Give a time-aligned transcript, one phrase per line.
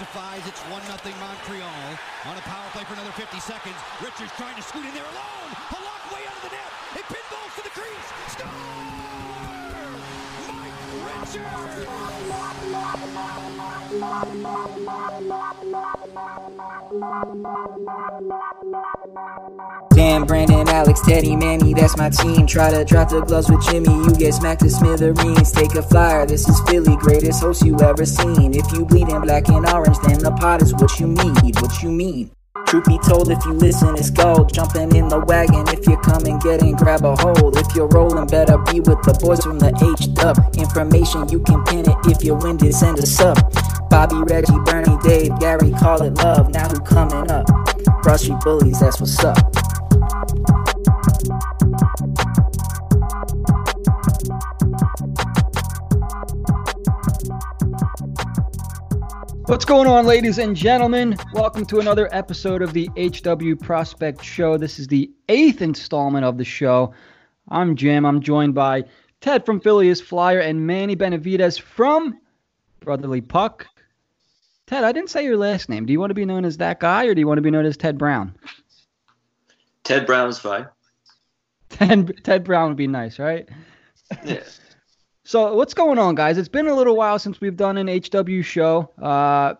[0.00, 0.46] pacifies.
[0.46, 1.98] It's 1 0 Montreal.
[2.24, 3.76] On a power play for another 50 seconds.
[4.00, 5.50] Richards trying to scoot in there alone.
[5.68, 6.72] Halak way out of the net.
[6.96, 8.08] It pinballs to the crease.
[8.32, 8.99] Score!
[19.92, 22.48] Damn, Brandon, Alex, Teddy, Manny, that's my team.
[22.48, 25.52] Try to drop the gloves with Jimmy, you get smacked to smithereens.
[25.52, 28.52] Take a flyer, this is Philly, greatest host you ever seen.
[28.54, 31.60] If you bleed in black and orange, then the pot is what you need.
[31.60, 32.32] What you mean?
[32.66, 34.52] Truth be told, if you listen, it's gold.
[34.52, 37.56] Jumping in the wagon, if you're coming, get in, grab a hold.
[37.56, 40.36] If you're rolling, better be with the boys from the H dub.
[40.56, 43.38] Information, you can pin it if you're winded, send a sub.
[43.88, 46.50] Bobby, Reggie, Bernie, Dave, Gary, call it love.
[46.50, 47.46] Now who coming up?
[48.02, 49.38] Broad Street Bullies, that's what's up.
[59.50, 61.16] What's going on, ladies and gentlemen?
[61.32, 64.56] Welcome to another episode of the HW Prospect Show.
[64.56, 66.94] This is the eighth installment of the show.
[67.48, 68.06] I'm Jim.
[68.06, 68.84] I'm joined by
[69.20, 72.20] Ted from Phileas Flyer and Manny Benavides from
[72.78, 73.66] Brotherly Puck.
[74.68, 75.84] Ted, I didn't say your last name.
[75.84, 77.50] Do you want to be known as that guy or do you want to be
[77.50, 78.36] known as Ted Brown?
[79.82, 80.68] Ted Brown is fine.
[81.70, 83.48] Ted, Ted Brown would be nice, right?
[84.24, 84.44] Yeah.
[85.30, 86.38] So what's going on, guys?
[86.38, 88.90] It's been a little while since we've done an HW show.
[89.00, 89.54] Uh,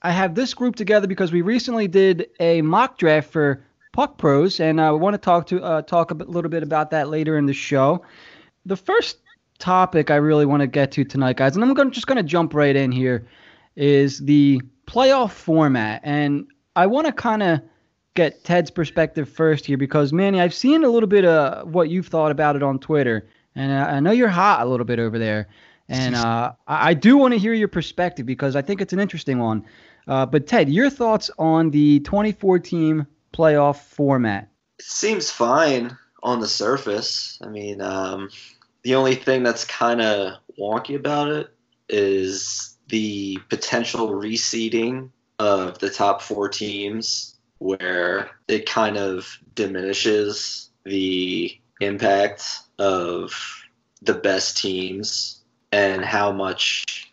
[0.00, 4.60] I have this group together because we recently did a mock draft for Puck Pros,
[4.60, 7.44] and I want to talk to uh, talk a little bit about that later in
[7.44, 8.02] the show.
[8.64, 9.18] The first
[9.58, 12.22] topic I really want to get to tonight, guys, and I'm gonna, just going to
[12.22, 13.28] jump right in here,
[13.76, 17.60] is the playoff format, and I want to kind of
[18.14, 22.06] get Ted's perspective first here because Manny, I've seen a little bit of what you've
[22.06, 25.18] thought about it on Twitter and I, I know you're hot a little bit over
[25.18, 25.48] there,
[25.88, 29.38] and uh, I, do want to hear your perspective because I think it's an interesting
[29.38, 29.64] one.
[30.06, 34.48] Uh, but Ted, your thoughts on the 2014 playoff format?
[34.80, 37.38] Seems fine on the surface.
[37.42, 38.30] I mean, um,
[38.82, 41.52] the only thing that's kind of wonky about it
[41.88, 51.58] is the potential reseeding of the top four teams, where it kind of diminishes the
[51.80, 53.32] impact of
[54.02, 55.40] the best teams
[55.72, 57.12] and how much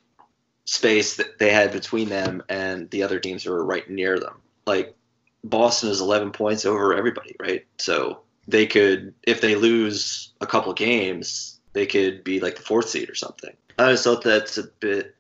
[0.66, 4.36] space that they had between them and the other teams who were right near them.
[4.66, 4.96] Like
[5.44, 7.66] Boston is 11 points over everybody, right?
[7.78, 12.90] So they could, if they lose a couple games, they could be like the fourth
[12.90, 13.56] seed or something.
[13.80, 15.16] I just thought that's a bit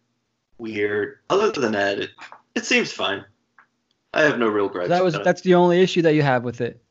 [0.57, 1.19] weird.
[1.29, 2.09] Other than that, it,
[2.55, 3.23] it seems fine.
[4.13, 4.89] I have no real gripes.
[4.89, 6.81] That was that's the only issue that you have with it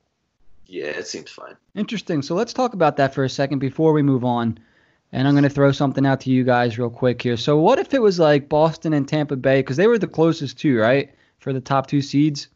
[0.67, 1.57] yeah, it seems fine.
[1.75, 2.23] Interesting.
[2.23, 4.59] So let's talk about that for a second before we move on.
[5.13, 7.37] And I'm going to throw something out to you guys real quick here.
[7.37, 10.59] So what if it was like Boston and Tampa Bay because they were the closest
[10.59, 12.49] two, right, for the top two seeds?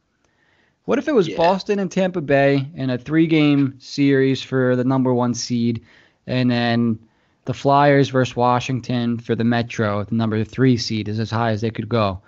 [0.84, 1.36] What if it was yeah.
[1.36, 5.84] Boston and Tampa Bay in a three-game series for the number one seed,
[6.26, 6.98] and then
[7.44, 11.60] the Flyers versus Washington for the Metro, the number three seed, is as high as
[11.60, 12.20] they could go.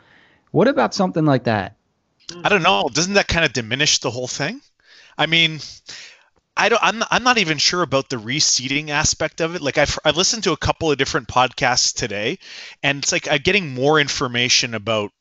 [0.52, 1.76] What about something like that?
[2.44, 2.88] I don't know.
[2.92, 4.60] Doesn't that kind of diminish the whole thing?
[5.16, 5.60] I mean,
[6.56, 6.82] I don't.
[6.82, 7.02] I'm.
[7.10, 9.62] I'm not even sure about the reseeding aspect of it.
[9.62, 12.38] Like I've I've listened to a couple of different podcasts today,
[12.82, 15.12] and it's like I'm getting more information about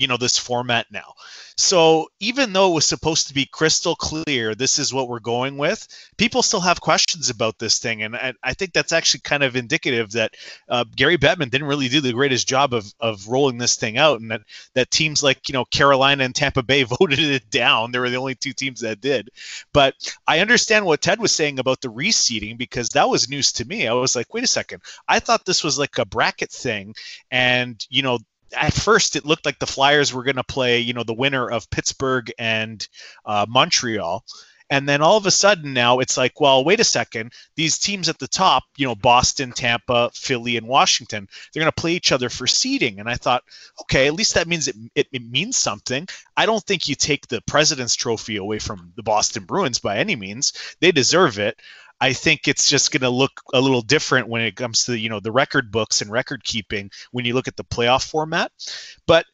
[0.00, 1.14] you know this format now.
[1.56, 5.58] So even though it was supposed to be crystal clear, this is what we're going
[5.58, 9.42] with, people still have questions about this thing, and I, I think that's actually kind
[9.42, 10.36] of indicative that
[10.70, 14.20] uh, Gary Bettman didn't really do the greatest job of, of rolling this thing out,
[14.20, 14.40] and that
[14.74, 17.92] that teams like you know Carolina and Tampa Bay voted it down.
[17.92, 19.28] They were the only two teams that did.
[19.74, 19.94] But
[20.26, 23.86] I understand what Ted was saying about the reseeding because that was news to me.
[23.86, 26.94] I was like, wait a second, I thought this was like a bracket thing,
[27.30, 28.18] and you know
[28.56, 31.50] at first it looked like the Flyers were going to play, you know, the winner
[31.50, 32.86] of Pittsburgh and
[33.24, 34.24] uh, Montreal.
[34.72, 37.32] And then all of a sudden now it's like, well, wait a second.
[37.56, 41.80] These teams at the top, you know, Boston, Tampa, Philly, and Washington, they're going to
[41.80, 43.00] play each other for seeding.
[43.00, 43.42] And I thought,
[43.82, 46.06] okay, at least that means it, it, it, means something.
[46.36, 50.14] I don't think you take the President's Trophy away from the Boston Bruins by any
[50.14, 50.52] means.
[50.80, 51.60] They deserve it.
[52.00, 55.08] I think it's just going to look a little different when it comes to you
[55.08, 58.52] know the record books and record keeping when you look at the playoff format.
[59.06, 59.26] But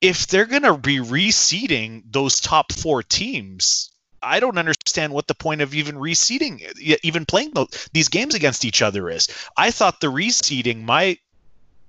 [0.00, 3.90] if they're going to be reseeding those top four teams,
[4.22, 6.60] I don't understand what the point of even reseeding,
[7.02, 7.52] even playing
[7.92, 9.28] these games against each other is.
[9.56, 11.20] I thought the reseeding might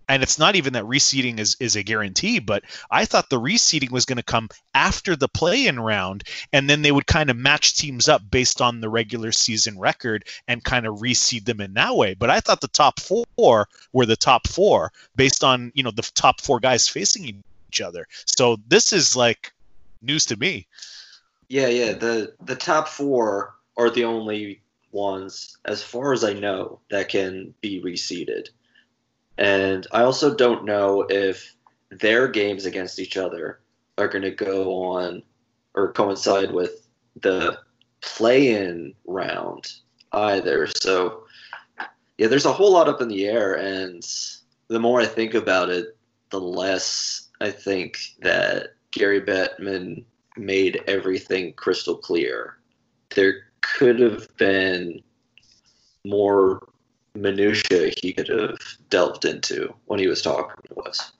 [0.07, 3.91] and it's not even that reseeding is, is a guarantee, but I thought the reseeding
[3.91, 6.23] was going to come after the play in round,
[6.53, 10.25] and then they would kind of match teams up based on the regular season record
[10.47, 12.13] and kind of reseed them in that way.
[12.13, 16.09] But I thought the top four were the top four based on you know the
[16.15, 18.07] top four guys facing each other.
[18.25, 19.53] So this is like
[20.01, 20.67] news to me.
[21.47, 21.93] Yeah, yeah.
[21.93, 24.61] The the top four are the only
[24.91, 28.49] ones, as far as I know, that can be reseeded.
[29.37, 31.55] And I also don't know if
[31.89, 33.59] their games against each other
[33.97, 35.23] are going to go on
[35.73, 36.87] or coincide with
[37.21, 37.59] the
[38.01, 39.73] play-in round
[40.11, 40.67] either.
[40.67, 41.23] So
[42.17, 44.05] yeah, there's a whole lot up in the air, and
[44.67, 45.97] the more I think about it,
[46.29, 50.05] the less I think that Gary Bettman
[50.37, 52.57] made everything crystal clear.
[53.13, 55.01] There could have been
[56.05, 56.67] more
[57.15, 58.57] minutia he could have
[58.89, 61.11] delved into when he was talking to us.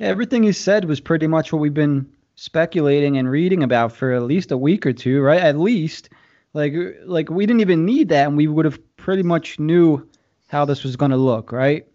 [0.00, 4.22] Everything he said was pretty much what we've been speculating and reading about for at
[4.22, 5.40] least a week or two, right?
[5.40, 6.08] At least,
[6.52, 6.74] like,
[7.04, 10.08] like we didn't even need that, and we would have pretty much knew
[10.48, 11.86] how this was going to look, right?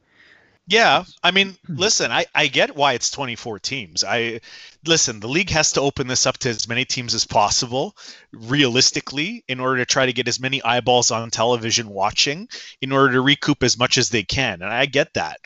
[0.69, 1.77] Yeah, I mean, hmm.
[1.77, 4.03] listen, I, I get why it's 24 teams.
[4.03, 4.39] I
[4.85, 7.97] listen, the league has to open this up to as many teams as possible,
[8.31, 12.47] realistically, in order to try to get as many eyeballs on television watching,
[12.81, 14.61] in order to recoup as much as they can.
[14.61, 15.39] And I get that.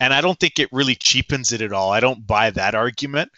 [0.00, 1.92] And I don't think it really cheapens it at all.
[1.92, 3.30] I don't buy that argument.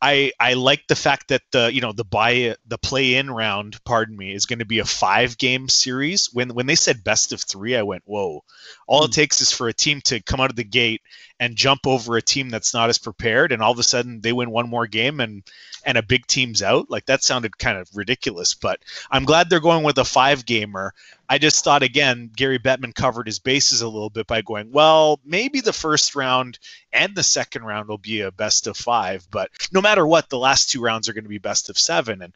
[0.00, 3.82] I I like the fact that the you know the buy the play in round,
[3.84, 6.30] pardon me, is going to be a five game series.
[6.32, 8.44] When when they said best of three, I went whoa.
[8.86, 9.12] All it hmm.
[9.12, 11.02] takes is for a team to come out of the gate
[11.40, 14.32] and jump over a team that's not as prepared, and all of a sudden they
[14.32, 15.42] win one more game and
[15.84, 16.90] and a big team's out.
[16.90, 18.80] Like that sounded kind of ridiculous, but
[19.10, 20.92] I'm glad they're going with a five gamer.
[21.30, 25.20] I just thought again, Gary Bettman covered his bases a little bit by going, well,
[25.24, 26.58] maybe the first round
[26.92, 30.38] and the second round will be a best of five, but no matter what, the
[30.38, 32.22] last two rounds are going to be best of seven.
[32.22, 32.32] And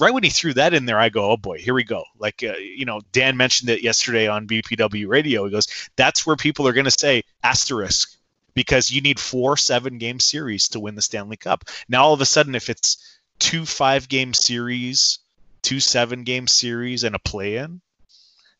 [0.00, 2.04] right when he threw that in there, I go, oh boy, here we go.
[2.18, 5.44] Like, uh, you know, Dan mentioned it yesterday on BPW radio.
[5.44, 8.16] He goes, that's where people are going to say asterisk
[8.54, 11.64] because you need four seven game series to win the Stanley Cup.
[11.88, 15.18] Now, all of a sudden, if it's two five game series,
[15.62, 17.80] two seven game series, and a play in,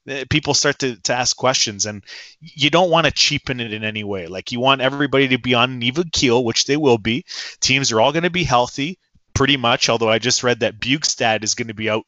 [0.09, 2.03] Eh, people start to, to ask questions and
[2.41, 5.55] you don't want to cheapen it in any way like you want everybody to be
[5.55, 7.25] on an even keel which they will be
[7.61, 8.99] teams are all going to be healthy
[9.33, 12.05] pretty much although i just read that bjugstad is going to be out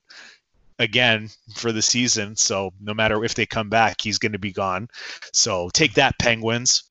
[0.79, 4.53] again for the season so no matter if they come back he's going to be
[4.53, 4.89] gone
[5.33, 6.85] so take that penguins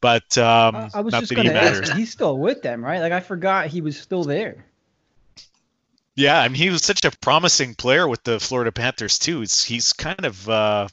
[0.00, 3.00] but um, I was just going to ask, he's still with them, right?
[3.00, 4.64] Like I forgot he was still there.
[6.14, 9.40] Yeah, I mean, he was such a promising player with the Florida Panthers too.
[9.40, 10.88] He's, he's kind of, uh,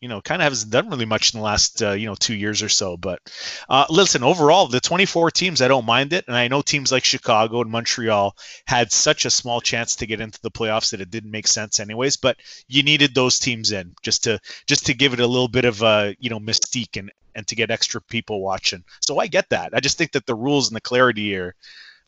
[0.00, 2.34] you know, kind of hasn't done really much in the last, uh, you know, two
[2.34, 2.96] years or so.
[2.96, 3.20] But
[3.68, 7.04] uh, listen, overall, the 24 teams, I don't mind it, and I know teams like
[7.04, 11.10] Chicago and Montreal had such a small chance to get into the playoffs that it
[11.10, 12.16] didn't make sense, anyways.
[12.18, 12.36] But
[12.68, 15.82] you needed those teams in just to just to give it a little bit of,
[15.82, 18.82] uh, you know, mystique and and to get extra people watching.
[19.00, 19.74] So I get that.
[19.74, 21.54] I just think that the rules and the clarity here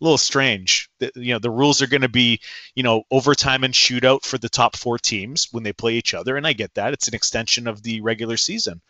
[0.00, 0.88] a little strange.
[0.98, 2.40] The, you know, the rules are going to be,
[2.74, 6.36] you know, overtime and shootout for the top four teams when they play each other,
[6.36, 6.92] and I get that.
[6.92, 8.80] It's an extension of the regular season,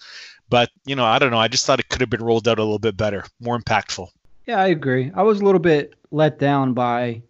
[0.48, 1.38] but you know, I don't know.
[1.38, 4.08] I just thought it could have been rolled out a little bit better, more impactful.
[4.46, 5.12] Yeah, I agree.
[5.14, 7.22] I was a little bit let down by,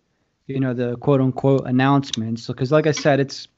[0.47, 3.49] you know, the quote unquote announcements because, like I said, it's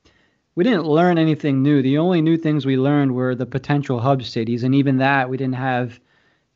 [0.55, 1.83] we didn't learn anything new.
[1.83, 5.37] The only new things we learned were the potential hub cities, and even that we
[5.37, 5.99] didn't have,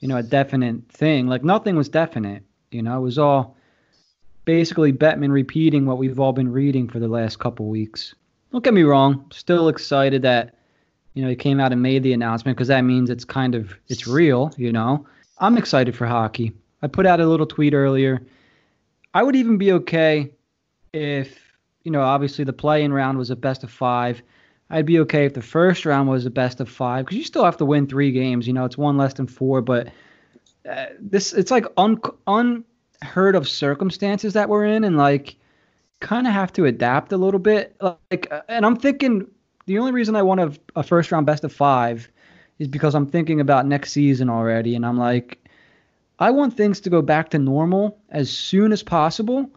[0.01, 1.27] you know, a definite thing.
[1.27, 2.43] Like nothing was definite.
[2.75, 3.57] You know, it was all
[4.45, 8.15] basically Bettman repeating what we've all been reading for the last couple weeks.
[8.53, 10.55] Don't get me wrong, still excited that
[11.15, 13.75] you know he came out and made the announcement because that means it's kind of
[13.89, 14.53] it's real.
[14.57, 15.07] You know,
[15.39, 16.53] I'm excited for hockey.
[16.83, 18.27] I put out a little tweet earlier.
[19.15, 20.33] I would even be okay
[20.93, 21.39] if
[21.85, 24.21] you know obviously the play-in round was a best of five.
[24.71, 27.45] I'd be okay if the first round was a best of five because you still
[27.45, 28.47] have to win three games.
[28.47, 29.89] You know, it's one less than four, but
[30.69, 35.37] uh, this it's like un, unheard of circumstances that we're in, and like
[36.01, 37.77] kind of have to adapt a little bit.
[37.81, 39.27] Like, uh, and I'm thinking
[39.67, 42.09] the only reason I want a, a first round best of five
[42.59, 45.39] is because I'm thinking about next season already, and I'm like,
[46.19, 49.51] I want things to go back to normal as soon as possible,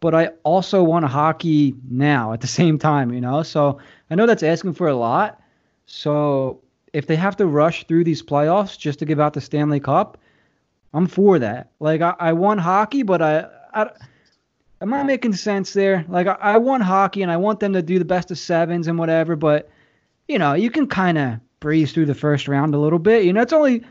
[0.00, 3.42] but I also want a hockey now at the same time, you know.
[3.42, 3.78] So
[4.10, 5.40] I know that's asking for a lot.
[5.86, 6.60] So
[6.92, 10.18] if they have to rush through these playoffs just to give out the Stanley Cup,
[10.94, 11.70] I'm for that.
[11.80, 13.90] Like I, I want hockey, but I, I
[14.80, 16.04] am I making sense there?
[16.08, 18.88] Like I, I want hockey and I want them to do the best of sevens
[18.88, 19.70] and whatever, but
[20.28, 23.24] you know, you can kind of breeze through the first round a little bit.
[23.24, 23.82] You know, it's only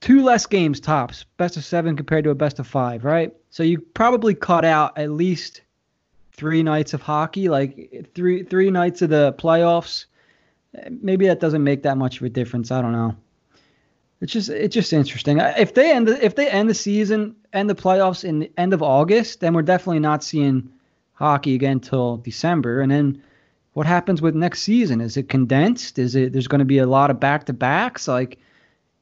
[0.00, 3.32] two less games tops, best of seven compared to a best of five, right?
[3.50, 5.62] So you probably cut out at least
[6.32, 10.06] three nights of hockey, like three three nights of the playoffs.
[10.90, 12.72] Maybe that doesn't make that much of a difference.
[12.72, 13.16] I don't know
[14.24, 15.38] It's just it's just interesting.
[15.38, 18.72] If they end the, if they end the season end the playoffs in the end
[18.72, 20.70] of August, then we're definitely not seeing
[21.12, 22.80] hockey again till December.
[22.80, 23.22] And then
[23.74, 25.02] what happens with next season?
[25.02, 25.98] Is it condensed?
[25.98, 28.08] Is it there's going to be a lot of back to backs?
[28.08, 28.38] Like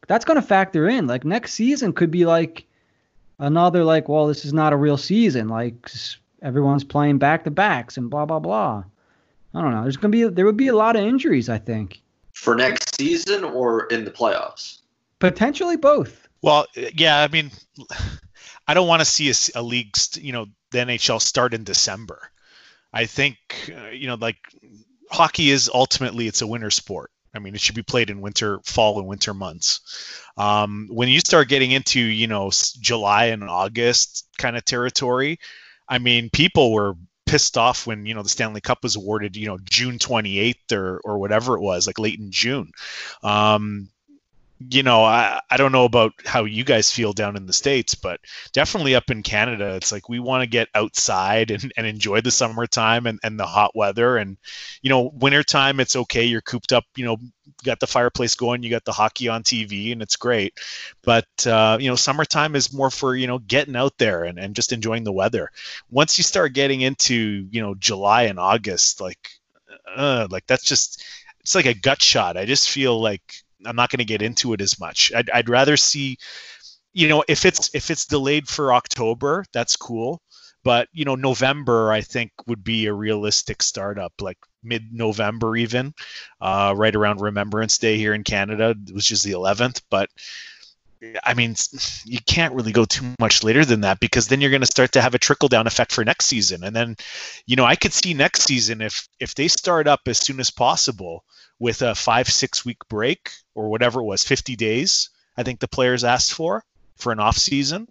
[0.08, 1.06] that's going to factor in.
[1.06, 2.66] Like next season could be like
[3.38, 5.46] another like well this is not a real season.
[5.46, 5.88] Like
[6.42, 8.82] everyone's playing back to backs and blah blah blah.
[9.54, 9.82] I don't know.
[9.82, 11.48] There's going to be there would be a lot of injuries.
[11.48, 12.02] I think
[12.32, 14.80] for next season or in the playoffs.
[15.22, 16.26] Potentially both.
[16.42, 17.20] Well, yeah.
[17.20, 17.52] I mean,
[18.66, 22.20] I don't want to see a, a league, you know, the NHL start in December.
[22.92, 23.36] I think,
[23.72, 24.38] uh, you know, like
[25.12, 27.12] hockey is ultimately it's a winter sport.
[27.36, 30.18] I mean, it should be played in winter, fall, and winter months.
[30.36, 32.50] Um, when you start getting into, you know,
[32.80, 35.38] July and August kind of territory,
[35.88, 36.94] I mean, people were
[37.26, 41.00] pissed off when you know the Stanley Cup was awarded, you know, June 28th or
[41.04, 42.72] or whatever it was, like late in June.
[43.22, 43.88] Um,
[44.70, 47.94] you know, I, I don't know about how you guys feel down in the States,
[47.94, 48.20] but
[48.52, 52.30] definitely up in Canada, it's like we want to get outside and, and enjoy the
[52.30, 54.16] summertime and, and the hot weather.
[54.16, 54.36] And,
[54.82, 56.24] you know, wintertime, it's okay.
[56.24, 57.16] You're cooped up, you know,
[57.64, 60.58] got the fireplace going, you got the hockey on TV, and it's great.
[61.02, 64.54] But, uh, you know, summertime is more for, you know, getting out there and, and
[64.54, 65.50] just enjoying the weather.
[65.90, 69.28] Once you start getting into, you know, July and August, like,
[69.96, 71.04] uh, like that's just,
[71.40, 72.36] it's like a gut shot.
[72.36, 73.22] I just feel like,
[73.66, 75.12] I'm not going to get into it as much.
[75.14, 76.18] I'd, I'd rather see,
[76.92, 80.20] you know, if it's if it's delayed for October, that's cool.
[80.64, 85.92] But you know, November I think would be a realistic startup, like mid-November even,
[86.40, 89.82] uh, right around Remembrance Day here in Canada, which is the 11th.
[89.90, 90.08] But
[91.24, 91.56] I mean,
[92.04, 94.92] you can't really go too much later than that because then you're going to start
[94.92, 96.62] to have a trickle down effect for next season.
[96.62, 96.96] And then,
[97.46, 100.50] you know, I could see next season if if they start up as soon as
[100.50, 101.24] possible
[101.58, 105.68] with a five, six week break or whatever it was, 50 days, I think the
[105.68, 106.64] players asked for
[106.96, 107.88] for an off season.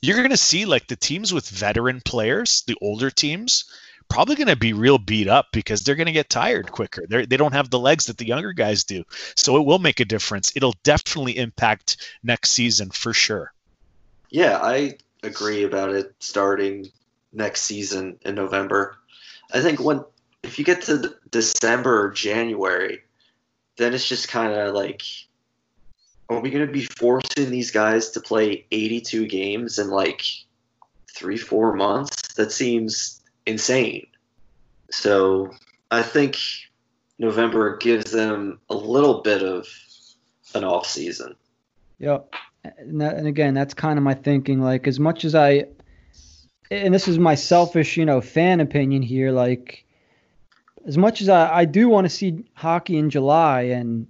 [0.00, 3.64] You're going to see like the teams with veteran players, the older teams,
[4.12, 7.06] probably going to be real beat up because they're going to get tired quicker.
[7.08, 9.04] They're, they don't have the legs that the younger guys do.
[9.36, 10.52] So it will make a difference.
[10.54, 13.54] It'll definitely impact next season for sure.
[14.28, 16.90] Yeah, I agree about it starting
[17.32, 18.98] next season in November.
[19.54, 20.04] I think when
[20.42, 23.02] if you get to December or January,
[23.76, 25.02] then it's just kind of like,
[26.28, 30.26] are we going to be forcing these guys to play 82 games in like
[31.14, 32.34] three, four months?
[32.34, 34.06] That seems insane.
[34.90, 35.52] So
[35.90, 36.36] I think
[37.18, 39.66] November gives them a little bit of
[40.54, 41.34] an off season.
[41.98, 42.34] Yep.
[42.64, 44.60] And, that, and again, that's kind of my thinking.
[44.60, 45.66] Like, as much as I,
[46.70, 49.84] and this is my selfish, you know, fan opinion here, like,
[50.86, 54.06] as much as I, I do want to see hockey in July and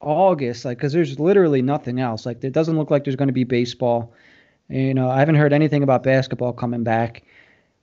[0.00, 2.24] August, like, because there's literally nothing else.
[2.26, 4.12] Like, it doesn't look like there's going to be baseball.
[4.68, 7.22] You know, I haven't heard anything about basketball coming back.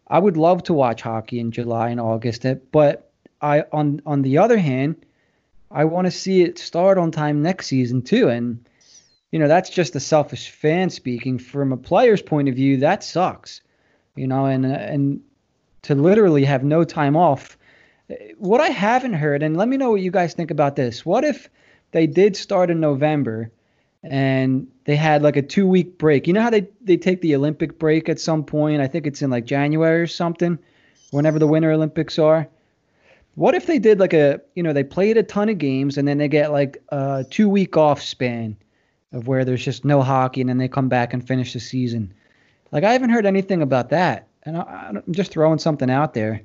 [0.10, 3.12] I would love to watch hockey in July and August, eh, but
[3.42, 4.96] I on on the other hand,
[5.70, 8.30] I want to see it start on time next season too.
[8.30, 8.68] And
[9.32, 11.38] you know, that's just a selfish fan speaking.
[11.38, 13.62] From a player's point of view, that sucks.
[14.16, 15.22] You know, and and
[15.84, 17.58] to literally have no time off
[18.38, 21.06] what I haven't heard, and let me know what you guys think about this.
[21.06, 21.50] What if
[21.92, 23.52] they did start in November
[24.04, 26.27] and they had like a two week break?
[26.27, 28.82] You know how they, they take the Olympic break at some point?
[28.82, 30.58] I think it's in like January or something,
[31.12, 32.48] whenever the Winter Olympics are.
[33.36, 36.08] What if they did like a, you know, they played a ton of games and
[36.08, 38.58] then they get like a two week off span
[39.13, 42.13] of where there's just no hockey and then they come back and finish the season?
[42.72, 44.27] Like, I haven't heard anything about that.
[44.44, 46.42] And I, I'm just throwing something out there.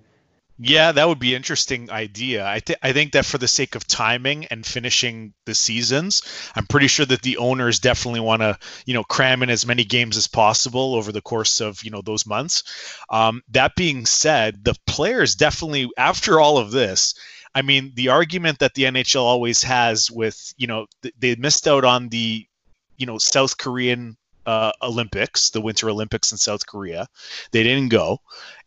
[0.58, 2.46] Yeah, that would be interesting idea.
[2.46, 6.22] I think I think that for the sake of timing and finishing the seasons,
[6.54, 9.84] I'm pretty sure that the owners definitely want to, you know, cram in as many
[9.84, 12.62] games as possible over the course of, you know, those months.
[13.10, 17.14] Um, that being said, the players definitely after all of this,
[17.54, 20.86] I mean, the argument that the NHL always has with, you know,
[21.18, 22.46] they missed out on the,
[22.98, 27.06] you know, South Korean uh, Olympics, the Winter Olympics in South Korea.
[27.52, 28.18] They didn't go.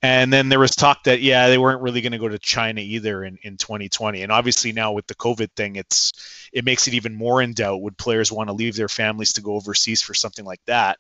[0.02, 2.82] And then there was talk that, yeah, they weren't really going to go to China
[2.82, 4.22] either in, in 2020.
[4.22, 7.82] And obviously now with the COVID thing, it's it makes it even more in doubt.
[7.82, 11.00] Would players want to leave their families to go overseas for something like that?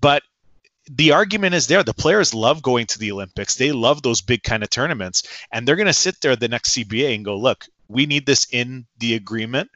[0.00, 0.22] But
[0.90, 1.82] the argument is there.
[1.82, 3.56] The players love going to the Olympics.
[3.56, 5.22] They love those big kind of tournaments.
[5.50, 8.46] And they're going to sit there the next CBA and go, look, we need this
[8.52, 9.70] in the agreement.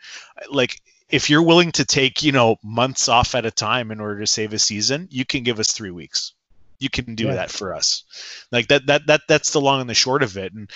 [0.50, 0.80] Like
[1.10, 4.26] if you're willing to take you know months off at a time in order to
[4.26, 6.32] save a season you can give us three weeks.
[6.80, 7.34] You can do yeah.
[7.34, 8.04] that for us.
[8.52, 10.52] Like that that that that's the long and the short of it.
[10.52, 10.70] And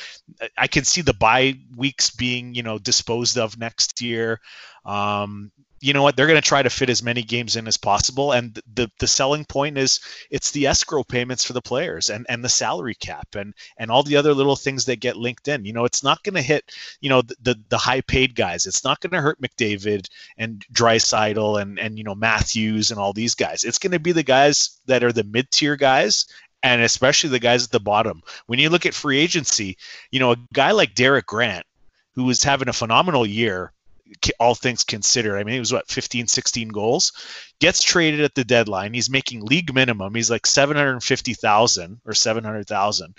[0.59, 4.41] i can see the bye weeks being you know disposed of next year.
[4.85, 6.17] Um you know what?
[6.17, 9.07] They're going to try to fit as many games in as possible, and the the
[9.09, 9.99] selling point is
[10.31, 14.05] it's the escrow payments for the players and and the salary cap and and all
[14.05, 15.65] the other little things that get linked in.
[15.65, 16.71] You know, it's not going to hit
[17.01, 18.65] you know the the, the high paid guys.
[18.65, 20.07] It's not going to hurt McDavid
[20.39, 23.65] and Draisaitl and and you know Matthews and all these guys.
[23.65, 26.27] It's going to be the guys that are the mid tier guys
[26.63, 28.23] and especially the guys at the bottom.
[28.47, 29.77] When you look at free agency,
[30.13, 31.67] you know, a guy like Derek Grant,
[32.15, 33.73] who was having a phenomenal year,
[34.39, 35.39] all things considered.
[35.39, 37.13] I mean, it was what 15, 16 goals.
[37.61, 38.95] Gets traded at the deadline.
[38.95, 40.15] He's making league minimum.
[40.15, 43.15] He's like 750,000 or 700,000.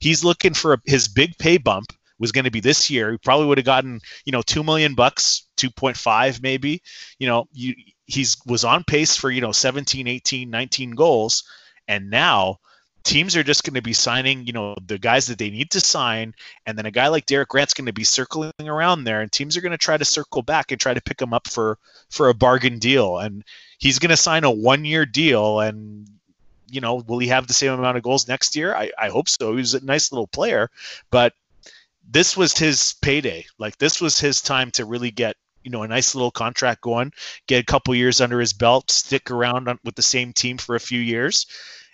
[0.00, 3.12] He's looking for a, his big pay bump was going to be this year.
[3.12, 6.82] He probably would have gotten, you know, 2 million bucks, 2.5 maybe.
[7.18, 7.74] You know, you
[8.06, 11.44] he's was on pace for, you know, 17, 18, 19 goals
[11.86, 12.58] and now
[13.04, 15.80] teams are just going to be signing, you know, the guys that they need to
[15.80, 16.34] sign,
[16.66, 19.56] and then a guy like Derek Grant's going to be circling around there, and teams
[19.56, 21.78] are going to try to circle back and try to pick him up for
[22.10, 23.44] for a bargain deal, and
[23.78, 26.08] he's going to sign a one year deal, and
[26.70, 28.74] you know, will he have the same amount of goals next year?
[28.74, 29.56] I, I hope so.
[29.56, 30.70] He's a nice little player,
[31.10, 31.32] but
[32.10, 33.46] this was his payday.
[33.58, 37.12] Like this was his time to really get you know a nice little contract going,
[37.46, 40.74] get a couple years under his belt, stick around on, with the same team for
[40.74, 41.46] a few years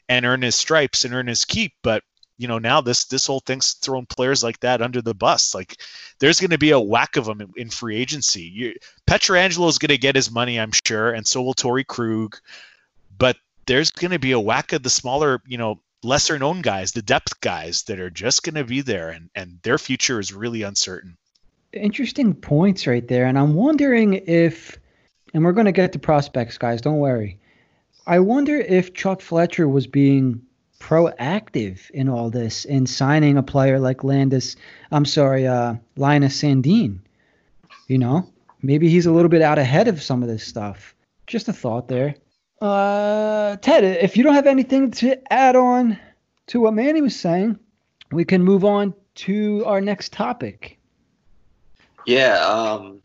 [0.09, 1.73] and earn his stripes and earn his keep.
[1.83, 2.03] But
[2.37, 5.55] you know now this this whole thing's throwing players like that under the bus.
[5.55, 5.81] Like
[6.19, 8.43] there's going to be a whack of them in, in free agency.
[8.43, 8.75] You,
[9.11, 12.37] is going to get his money, I'm sure, and so will Torey Krug.
[13.17, 16.93] But there's going to be a whack of the smaller, you know, lesser known guys,
[16.93, 20.33] the depth guys that are just going to be there, and and their future is
[20.33, 21.17] really uncertain.
[21.73, 24.79] Interesting points right there, and I'm wondering if,
[25.33, 26.81] and we're going to get to prospects, guys.
[26.81, 27.39] Don't worry.
[28.07, 30.43] I wonder if Chuck Fletcher was being
[30.79, 34.57] proactive in all this in signing a player like Landis.
[34.91, 36.99] I'm sorry, uh, Linus Sandin.
[37.89, 38.31] You know,
[38.63, 40.95] maybe he's a little bit out ahead of some of this stuff.
[41.27, 42.15] Just a thought there.
[42.61, 45.99] Uh, Ted, if you don't have anything to add on
[46.49, 47.59] to what Manny was saying,
[48.13, 50.79] we can move on to our next topic.
[52.07, 53.01] Yeah, um,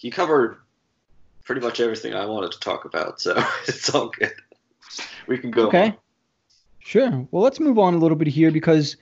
[0.00, 0.58] you covered
[1.44, 3.34] pretty much everything I wanted to talk about, so
[3.68, 4.34] it's all good.
[5.26, 5.68] We can go.
[5.68, 5.86] Okay.
[5.88, 5.96] On.
[6.80, 7.26] Sure.
[7.30, 8.96] Well, let's move on a little bit here because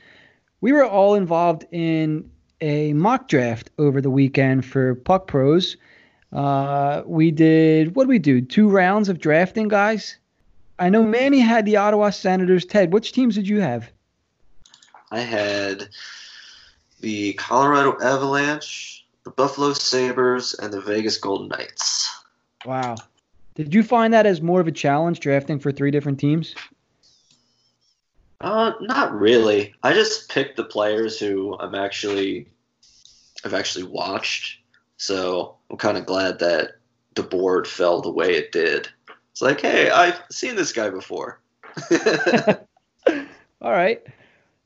[0.61, 5.77] we were all involved in a mock draft over the weekend for Puck Pros.
[6.33, 8.41] Uh, we did what did we do?
[8.41, 10.17] Two rounds of drafting, guys.
[10.79, 12.65] I know Manny had the Ottawa Senators.
[12.65, 13.91] Ted, which teams did you have?
[15.11, 15.89] I had
[17.01, 22.22] the Colorado Avalanche, the Buffalo Sabres, and the Vegas Golden Knights.
[22.65, 22.97] Wow.
[23.55, 26.55] Did you find that as more of a challenge drafting for three different teams?
[28.41, 29.75] Uh, not really.
[29.83, 32.49] I just picked the players who I'm actually,
[33.45, 34.59] I've actually watched.
[34.97, 36.73] So I'm kind of glad that
[37.15, 38.89] the board fell the way it did.
[39.31, 41.41] It's like, hey, I've seen this guy before.
[43.63, 44.03] All right.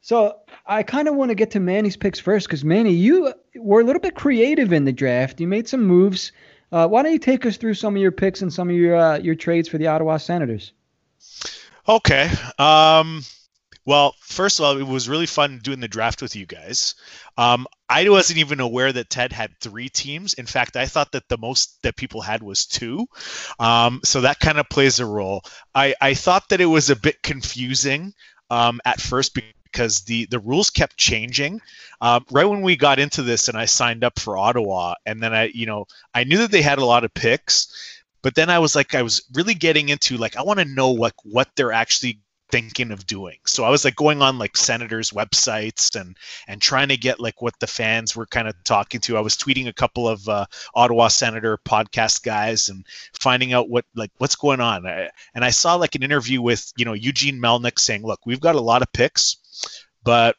[0.01, 3.81] So I kind of want to get to Manny's picks first because Manny, you were
[3.81, 5.41] a little bit creative in the draft.
[5.41, 6.33] You made some moves
[6.73, 8.97] uh, why don't you take us through some of your picks and some of your
[8.97, 10.73] uh, your trades for the Ottawa Senators?
[11.89, 12.31] Okay.
[12.59, 13.23] Um,
[13.85, 16.97] well, first of all, it was really fun doing the draft with you guys.
[17.39, 20.35] Um, I wasn't even aware that Ted had three teams.
[20.35, 23.07] In fact, I thought that the most that people had was two.
[23.61, 25.43] Um, so that kind of plays a role.
[25.73, 28.13] I, I thought that it was a bit confusing
[28.51, 29.35] um, at first
[29.77, 31.61] because the the rules kept changing.
[32.01, 35.35] Um, right when we got into this, and I signed up for Ottawa, and then
[35.35, 38.59] I, you know, I knew that they had a lot of picks, but then I
[38.59, 41.73] was like, I was really getting into like, I want to know like what they're
[41.73, 43.37] actually thinking of doing.
[43.47, 47.43] So I was like going on like senators websites and and trying to get like
[47.43, 49.17] what the fans were kind of talking to.
[49.17, 52.87] I was tweeting a couple of uh, Ottawa Senator podcast guys and
[53.21, 54.87] finding out what like what's going on.
[54.87, 58.41] I, and I saw like an interview with you know Eugene Melnyk saying, "Look, we've
[58.41, 59.37] got a lot of picks,
[60.05, 60.37] but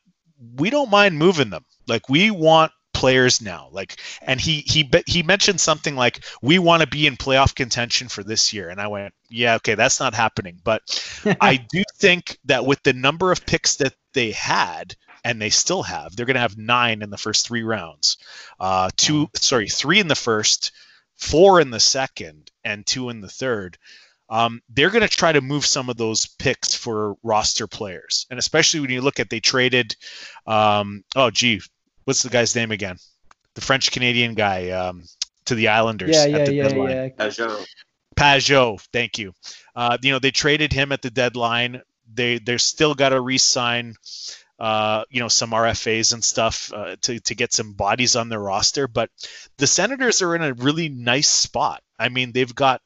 [0.56, 1.66] we don't mind moving them.
[1.88, 3.70] Like we want players now.
[3.72, 8.08] Like, and he he he mentioned something like we want to be in playoff contention
[8.08, 10.60] for this year, and I went, yeah, okay, that's not happening.
[10.64, 10.82] But
[11.42, 15.84] I do think that with the number of picks that they had, and they still
[15.84, 18.18] have, they're going to have nine in the first three rounds.
[18.60, 20.72] Uh, two, sorry, three in the first,
[21.16, 23.78] four in the second, and two in the third
[24.30, 28.40] um, they're going to try to move some of those picks for roster players, and
[28.40, 29.96] especially when you look at they traded.
[30.46, 31.62] Um, oh, gee,
[32.04, 32.98] what's the guy's name again?
[33.56, 35.04] The French Canadian guy um,
[35.46, 36.16] to the Islanders.
[36.16, 36.90] Yeah, yeah, yeah, deadline.
[36.90, 37.10] yeah.
[37.10, 37.66] Pageau.
[38.16, 39.34] Pageau, thank you.
[39.76, 41.82] Uh, you know they traded him at the deadline.
[42.14, 43.96] They they're still got to re-sign
[44.60, 48.40] uh, you know, some RFAs and stuff uh, to, to get some bodies on their
[48.40, 48.88] roster.
[48.88, 49.12] But
[49.58, 51.84] the Senators are in a really nice spot.
[52.00, 52.82] I mean, they've got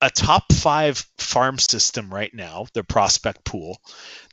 [0.00, 3.78] a top five farm system right now, their prospect pool.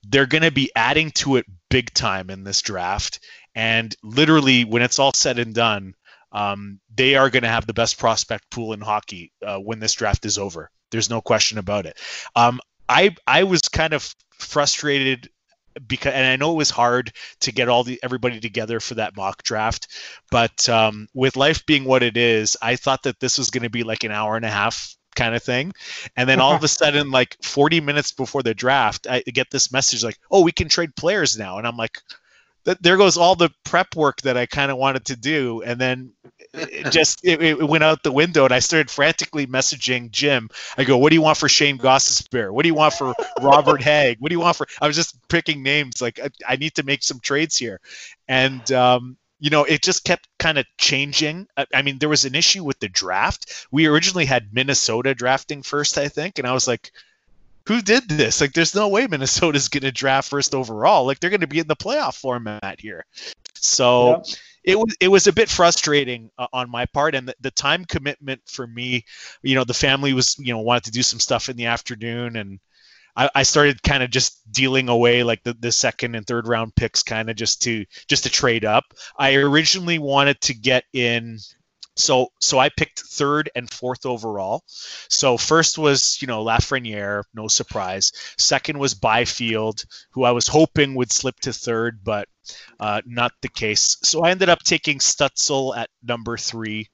[0.03, 3.19] They're going to be adding to it big time in this draft.
[3.55, 5.95] And literally, when it's all said and done,
[6.31, 9.93] um, they are going to have the best prospect pool in hockey uh, when this
[9.93, 10.69] draft is over.
[10.91, 11.97] There's no question about it.
[12.35, 15.29] Um, I I was kind of frustrated
[15.85, 19.15] because and I know it was hard to get all the everybody together for that
[19.15, 19.87] mock draft,
[20.31, 23.69] but um, with life being what it is, I thought that this was going to
[23.69, 25.73] be like an hour and a half kind of thing.
[26.15, 29.71] And then all of a sudden, like 40 minutes before the draft, I get this
[29.73, 31.99] message like, "Oh, we can trade players now," and I'm like,
[32.81, 36.11] there goes all the prep work that I kind of wanted to do, and then
[36.53, 38.43] it just it, it, went out the window.
[38.43, 40.49] And I started frantically messaging Jim.
[40.77, 42.51] I go, "What do you want for Shane Gostisbehere?
[42.51, 44.17] What do you want for Robert Hägg?
[44.19, 46.01] What do you want for?" I was just picking names.
[46.01, 47.79] Like I, I need to make some trades here,
[48.27, 51.47] and um, you know, it just kept kind of changing.
[51.55, 53.67] I, I mean, there was an issue with the draft.
[53.71, 56.91] We originally had Minnesota drafting first, I think, and I was like,
[57.67, 58.41] who did this?
[58.41, 61.05] Like, there's no way Minnesota's going to draft first overall.
[61.05, 63.05] Like, they're going to be in the playoff format here.
[63.55, 64.25] So yep.
[64.63, 67.85] it was it was a bit frustrating uh, on my part, and the, the, time
[67.85, 69.03] commitment for me,
[69.41, 72.35] you know, the family was you know wanted to do some stuff in the afternoon,
[72.35, 72.59] and
[73.17, 76.75] I, I started kind of just dealing away like the, the second and third round
[76.75, 78.85] picks, kind of just to just to trade up.
[79.17, 81.39] I originally wanted to get in
[81.97, 84.63] so so I picked third and fourth overall.
[85.09, 88.11] So first was you know Lafreniere, no surprise.
[88.37, 92.27] Second was Byfield, who I was hoping would slip to third, but
[92.79, 93.97] uh, not the case.
[94.03, 96.87] So I ended up taking Stützle at number three.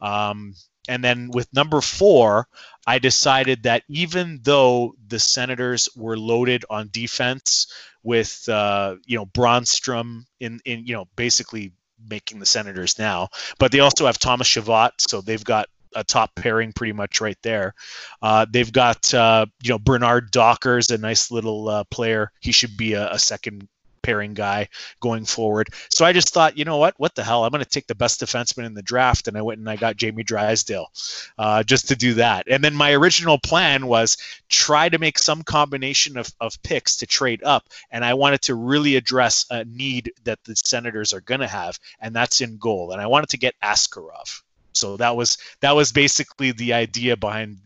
[0.00, 0.54] Um,
[0.88, 2.46] and then with number four,
[2.86, 9.26] I decided that even though the Senators were loaded on defense with uh, you know
[9.26, 11.72] Brännström in in you know basically
[12.08, 13.28] making the Senators now.
[13.58, 17.38] But they also have Thomas Chabot, so they've got a top pairing pretty much right
[17.42, 17.74] there.
[18.20, 22.30] Uh, they've got uh, you know Bernard Docker's a nice little uh, player.
[22.40, 23.68] He should be a, a, second
[24.04, 24.68] pairing guy
[25.00, 25.68] going forward.
[25.88, 26.94] So I just thought, you know what?
[26.98, 27.44] What the hell?
[27.44, 29.76] I'm going to take the best defenseman in the draft, and I went and I
[29.76, 30.92] got Jamie Drysdale
[31.38, 32.46] uh, just to do that.
[32.48, 34.16] And then my original plan was
[34.48, 38.54] try to make some combination of, of picks to trade up, and I wanted to
[38.54, 42.92] really address a need that the Senators are going to have, and that's in goal.
[42.92, 44.42] And I wanted to get Askarov.
[44.74, 47.58] So that was that was basically the idea behind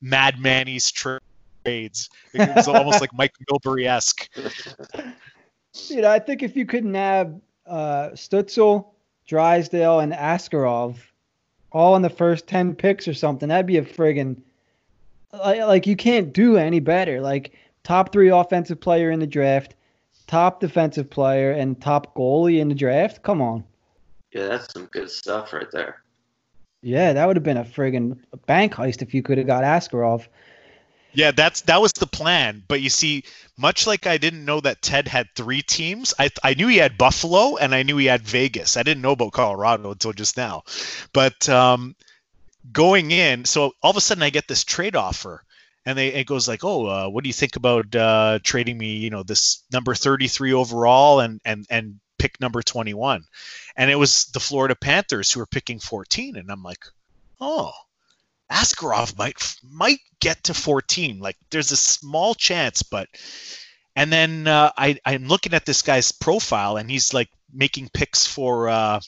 [0.00, 2.08] Mad Manny's trades.
[2.32, 4.28] It was almost like Mike Milbury esque.
[5.74, 8.86] You know, I think if you could nab uh, Stützle,
[9.26, 10.96] Drysdale, and Askarov
[11.70, 14.40] all in the first 10 picks or something, that'd be a friggin'
[15.32, 17.20] like, like you can't do any better.
[17.20, 17.52] Like
[17.84, 19.74] top three offensive player in the draft,
[20.26, 23.22] top defensive player, and top goalie in the draft.
[23.22, 23.64] Come on.
[24.32, 26.02] Yeah, that's some good stuff right there.
[26.82, 30.28] Yeah, that would have been a friggin' bank heist if you could have got Askarov.
[31.12, 32.62] Yeah, that's that was the plan.
[32.68, 33.24] But you see,
[33.56, 36.98] much like I didn't know that Ted had three teams, I I knew he had
[36.98, 38.76] Buffalo and I knew he had Vegas.
[38.76, 40.62] I didn't know about Colorado until just now.
[41.12, 41.96] But um,
[42.72, 45.44] going in, so all of a sudden I get this trade offer,
[45.86, 48.96] and they it goes like, oh, uh, what do you think about uh, trading me?
[48.96, 53.24] You know, this number thirty three overall and and and pick number twenty one,
[53.76, 56.84] and it was the Florida Panthers who were picking fourteen, and I'm like,
[57.40, 57.72] oh
[58.50, 61.18] Askarov might might get to 14.
[61.18, 63.08] Like there's a small chance, but
[63.96, 68.26] and then uh, I I'm looking at this guy's profile and he's like making picks
[68.26, 68.68] for.
[68.68, 69.00] Uh,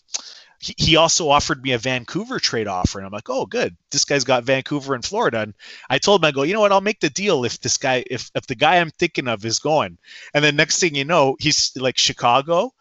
[0.59, 3.77] he, he also offered me a Vancouver trade offer, and I'm like, oh, good.
[3.91, 5.55] This guy's got Vancouver and Florida, and
[5.89, 6.71] I told him, I go, you know what?
[6.71, 9.59] I'll make the deal if this guy, if if the guy I'm thinking of is
[9.59, 9.97] going.
[10.35, 12.75] And then next thing you know, he's like Chicago,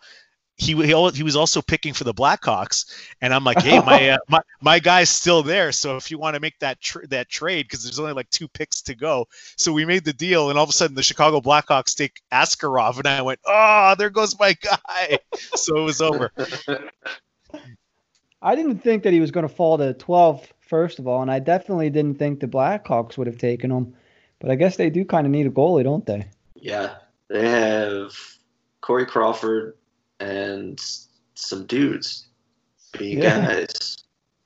[0.59, 2.85] he he was also picking for the Blackhawks,
[3.21, 5.71] and I'm like, hey, my uh, my my guy's still there.
[5.71, 8.47] So if you want to make that tr- that trade, because there's only like two
[8.47, 11.39] picks to go, so we made the deal, and all of a sudden the Chicago
[11.39, 15.19] Blackhawks take Askarov, and I went, oh, there goes my guy.
[15.55, 16.31] so it was over.
[18.41, 21.31] I didn't think that he was going to fall to 12 first of all, and
[21.31, 23.95] I definitely didn't think the Blackhawks would have taken him.
[24.39, 26.27] But I guess they do kind of need a goalie, don't they?
[26.55, 26.95] Yeah,
[27.27, 28.13] they have
[28.81, 29.75] Corey Crawford,
[30.19, 30.79] and
[31.35, 32.27] some dudes
[32.97, 33.45] being yeah.
[33.45, 33.97] guys,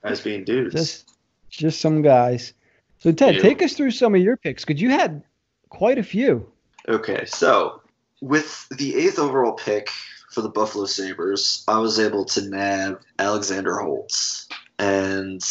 [0.04, 0.74] guys being dudes.
[0.74, 1.12] Just,
[1.50, 2.54] just some guys.
[3.00, 5.24] So Ted, take us through some of your picks because you had
[5.70, 6.50] quite a few.
[6.88, 7.82] Okay, so
[8.22, 9.90] with the eighth overall pick
[10.32, 14.48] for the Buffalo Sabres, I was able to nab Alexander Holtz,
[14.80, 15.42] and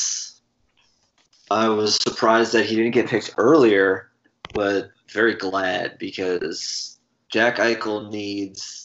[1.51, 4.11] I was surprised that he didn't get picked earlier,
[4.55, 8.82] but very glad because Jack Eichel needs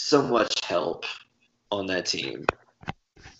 [0.00, 1.04] so much help
[1.70, 2.46] on that team.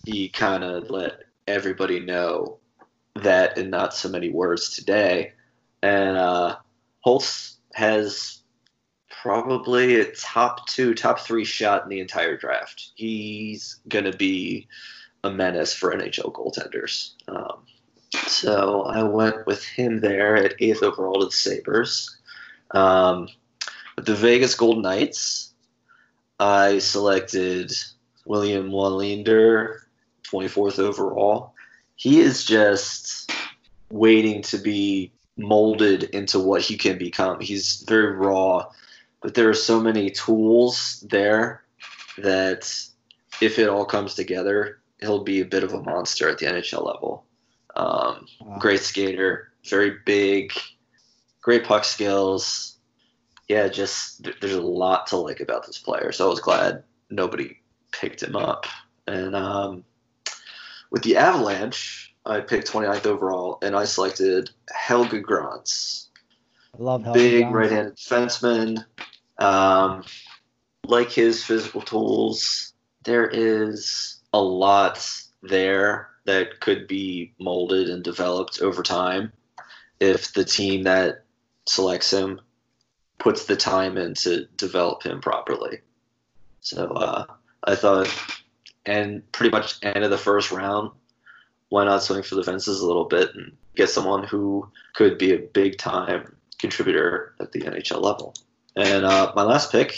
[0.05, 2.59] He kind of let everybody know
[3.15, 5.33] that in not so many words today.
[5.81, 6.57] And uh,
[7.01, 8.41] Holtz has
[9.09, 12.91] probably a top two, top three shot in the entire draft.
[12.95, 14.67] He's going to be
[15.23, 17.13] a menace for NHL goaltenders.
[17.27, 17.65] Um,
[18.27, 22.17] so I went with him there at eighth overall to the Sabres.
[22.71, 23.27] Um,
[23.97, 25.50] the Vegas Golden Knights,
[26.41, 27.71] I selected
[28.25, 29.81] William Wallinder,
[30.23, 31.53] 24th overall.
[31.95, 33.31] He is just
[33.91, 37.39] waiting to be molded into what he can become.
[37.39, 38.71] He's very raw,
[39.21, 41.63] but there are so many tools there
[42.17, 42.73] that
[43.39, 46.83] if it all comes together, he'll be a bit of a monster at the NHL
[46.83, 47.23] level.
[47.75, 48.57] Um, wow.
[48.57, 50.53] Great skater, very big,
[51.41, 52.70] great puck skills.
[53.51, 56.13] Yeah, just there's a lot to like about this player.
[56.13, 57.57] So I was glad nobody
[57.91, 58.65] picked him up.
[59.07, 59.83] And um,
[60.89, 66.07] with the Avalanche, I picked 29th overall, and I selected Helge Grans.
[66.73, 68.85] I love Helge Big right-handed defenseman.
[69.37, 70.05] Um,
[70.85, 72.71] like his physical tools,
[73.03, 75.05] there is a lot
[75.43, 79.33] there that could be molded and developed over time
[79.99, 81.25] if the team that
[81.67, 82.39] selects him
[83.21, 85.79] puts the time in to develop him properly.
[86.61, 87.25] So uh,
[87.63, 88.09] I thought,
[88.83, 90.89] and pretty much end of the first round,
[91.69, 95.33] why not swing for the fences a little bit and get someone who could be
[95.33, 98.33] a big time contributor at the NHL level?
[98.75, 99.95] And uh, my last pick,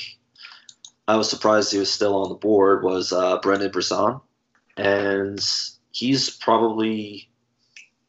[1.07, 4.19] I was surprised he was still on the board, was uh, Brendan Brisson.
[4.75, 5.39] And
[5.91, 7.29] he's probably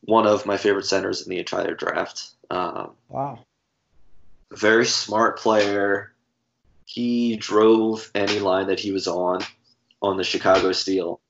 [0.01, 2.31] one of my favorite centers in the entire draft.
[2.51, 3.39] Um, wow.
[4.57, 6.13] Very smart player.
[6.85, 9.43] He drove any line that he was on
[10.01, 11.21] on the Chicago Steel.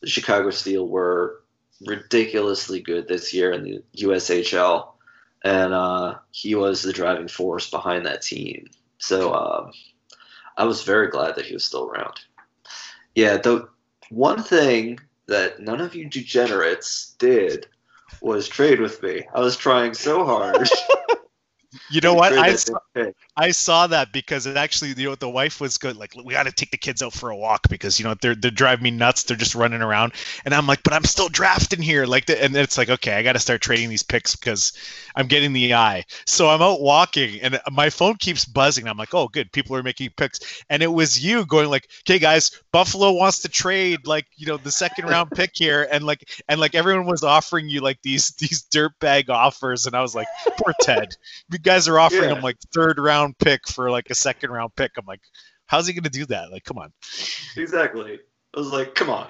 [0.00, 1.42] The Chicago Steel were
[1.84, 4.92] ridiculously good this year in the USHL,
[5.44, 8.68] and uh, he was the driving force behind that team.
[8.98, 9.70] So uh,
[10.56, 12.20] I was very glad that he was still around.
[13.14, 13.68] Yeah, the
[14.10, 17.66] one thing that none of you degenerates did
[18.20, 19.24] was trade with me.
[19.34, 20.68] I was trying so hard.
[21.90, 22.32] you know what?
[22.32, 22.78] I saw,
[23.36, 25.96] I saw that because it actually, you know, the wife was good.
[25.96, 28.34] Like, we got to take the kids out for a walk because you know they're
[28.34, 29.24] they're driving me nuts.
[29.24, 30.12] They're just running around,
[30.44, 32.06] and I'm like, but I'm still drafting here.
[32.06, 34.72] Like, the, and it's like, okay, I got to start trading these picks because
[35.14, 36.04] I'm getting the eye.
[36.24, 38.88] So I'm out walking, and my phone keeps buzzing.
[38.88, 42.18] I'm like, oh, good, people are making picks, and it was you going like, okay,
[42.18, 46.42] guys, Buffalo wants to trade like you know the second round pick here, and like
[46.48, 50.28] and like everyone was offering you like these these dirtbag offers, and I was like,
[50.58, 51.16] poor Ted,
[51.56, 52.36] you guys are offering yeah.
[52.36, 54.92] him like third round round pick for like a second round pick.
[54.98, 55.22] I'm like,
[55.66, 56.52] how's he going to do that?
[56.52, 56.92] Like, come on.
[57.56, 58.18] Exactly.
[58.54, 59.28] I was like, come on,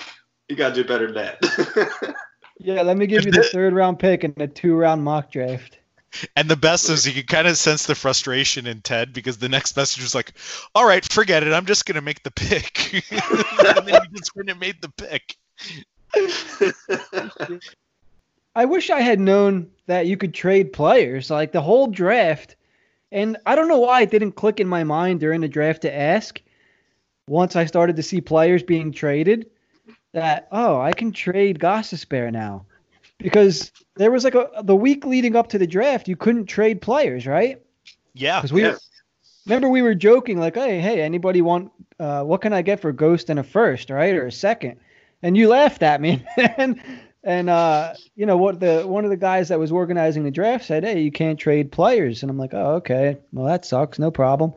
[0.48, 2.14] you got to do better than that.
[2.58, 5.78] yeah, let me give you the third round pick and a two round mock draft.
[6.34, 9.48] And the best is you can kind of sense the frustration in Ted because the
[9.48, 10.32] next message was like,
[10.74, 11.52] "All right, forget it.
[11.52, 15.36] I'm just gonna make the pick." and then he just went and made the pick.
[18.56, 21.30] I wish I had known that you could trade players.
[21.30, 22.56] Like the whole draft,
[23.12, 25.94] and I don't know why it didn't click in my mind during the draft to
[25.94, 26.40] ask.
[27.28, 29.50] Once I started to see players being traded,
[30.14, 32.64] that oh, I can trade Gostisbehere now,
[33.18, 36.80] because there was like a the week leading up to the draft, you couldn't trade
[36.80, 37.60] players, right?
[38.14, 38.38] Yeah.
[38.38, 38.76] Because we yeah.
[39.44, 42.90] remember we were joking like, hey, hey, anybody want uh, what can I get for
[42.90, 44.78] Ghost in a first, right, or a second?
[45.22, 46.24] And you laughed at me,
[46.56, 46.80] and
[47.26, 50.64] and uh, you know what the one of the guys that was organizing the draft
[50.64, 53.18] said, "Hey, you can't trade players." And I'm like, "Oh, okay.
[53.32, 53.98] Well, that sucks.
[53.98, 54.54] No problem."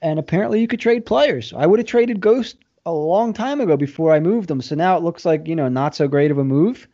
[0.00, 1.52] And apparently, you could trade players.
[1.54, 4.62] I would have traded Ghost a long time ago before I moved them.
[4.62, 6.86] So now it looks like you know not so great of a move.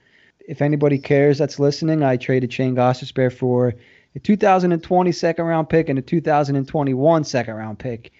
[0.48, 3.74] If anybody cares that's listening, I traded Shane Gostisbehere for
[4.16, 8.10] a 2020 second round pick and a 2021 second round pick,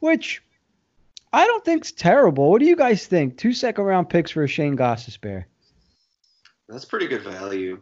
[0.00, 0.42] which
[1.32, 2.50] I don't think's terrible.
[2.50, 3.38] What do you guys think?
[3.38, 5.44] Two second round picks for a Shane Gostisbehere.
[6.72, 7.78] That's pretty good value.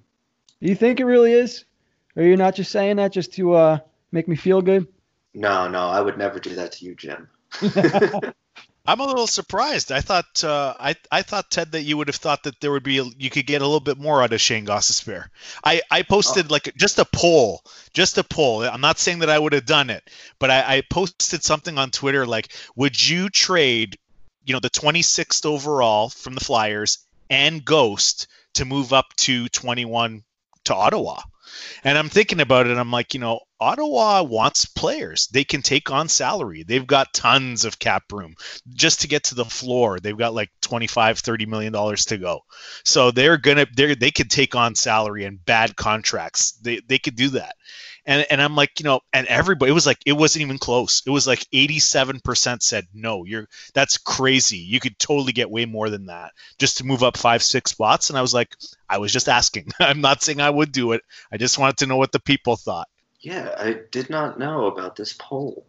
[0.60, 1.64] Do you think it really is?
[2.16, 3.78] Or you're not just saying that just to uh,
[4.10, 4.88] make me feel good?
[5.32, 7.28] No, no, I would never do that to you, Jim.
[8.86, 9.92] I'm a little surprised.
[9.92, 12.82] I thought uh, I I thought Ted that you would have thought that there would
[12.82, 15.26] be a, you could get a little bit more out of Shane Gostisbehere.
[15.62, 16.48] I I posted oh.
[16.50, 18.64] like just a poll, just a poll.
[18.64, 21.90] I'm not saying that I would have done it, but I, I posted something on
[21.90, 23.98] Twitter like, would you trade,
[24.44, 26.98] you know, the 26th overall from the Flyers
[27.28, 30.22] and Ghost to move up to 21
[30.64, 31.20] to Ottawa.
[31.82, 32.76] And I'm thinking about it.
[32.76, 35.26] I'm like, you know, Ottawa wants players.
[35.32, 36.62] They can take on salary.
[36.62, 38.34] They've got tons of cap room
[38.68, 39.98] just to get to the floor.
[39.98, 42.40] They've got like 25, 30 million dollars to go.
[42.84, 46.52] So they're going to they they could take on salary and bad contracts.
[46.52, 47.56] They they could do that.
[48.06, 51.02] And and I'm like, you know, and everybody it was like it wasn't even close.
[51.06, 53.24] It was like 87% said no.
[53.24, 54.58] You're that's crazy.
[54.58, 58.10] You could totally get way more than that just to move up 5 6 spots
[58.10, 58.56] and I was like
[58.88, 59.70] I was just asking.
[59.80, 61.02] I'm not saying I would do it.
[61.30, 62.88] I just wanted to know what the people thought.
[63.20, 65.66] Yeah, I did not know about this poll.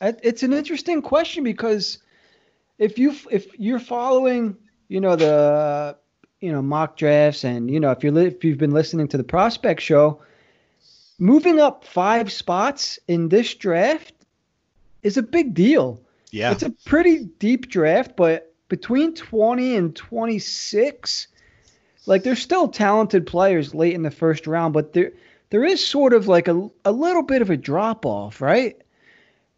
[0.00, 1.98] It's an interesting question because
[2.78, 4.56] if you if you're following,
[4.88, 5.96] you know the
[6.40, 9.24] you know mock drafts and you know if you're if you've been listening to the
[9.24, 10.20] prospect show,
[11.18, 14.12] moving up five spots in this draft
[15.02, 16.00] is a big deal.
[16.30, 21.28] Yeah, it's a pretty deep draft, but between 20 and 26,
[22.06, 25.12] like there's still talented players late in the first round, but there
[25.50, 28.76] there is sort of like a, a little bit of a drop off, right?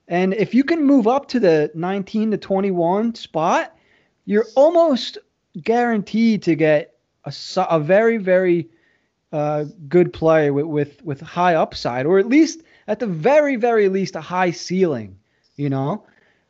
[0.06, 3.76] And if you can move up to the 19 to 21 spot,
[4.24, 5.18] you're almost
[5.62, 6.94] guaranteed to get
[7.24, 7.32] a,
[7.70, 8.68] a very, very
[9.32, 13.88] uh, good player with, with, with high upside, or at least, at the very, very
[13.88, 15.18] least, a high ceiling,
[15.56, 16.04] you know?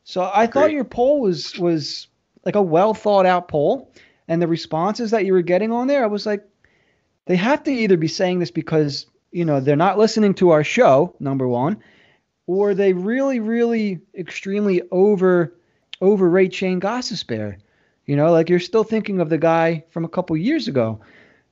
[0.04, 0.52] So I Great.
[0.52, 2.08] thought your poll was, was
[2.44, 3.92] like a well thought out poll.
[4.28, 6.44] And the responses that you were getting on there, I was like,
[7.24, 10.64] they have to either be saying this because you know, they're not listening to our
[10.64, 11.82] show, number one,
[12.46, 15.54] or they really, really extremely over
[16.00, 17.58] overrate Shane Gostisbehere.
[18.06, 21.00] You know, like you're still thinking of the guy from a couple years ago.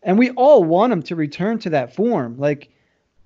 [0.06, 2.38] And we all want him to return to that form.
[2.38, 2.70] Like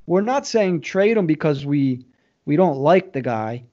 [0.07, 2.07] we're not saying trade him because we
[2.47, 3.65] we don't like the guy.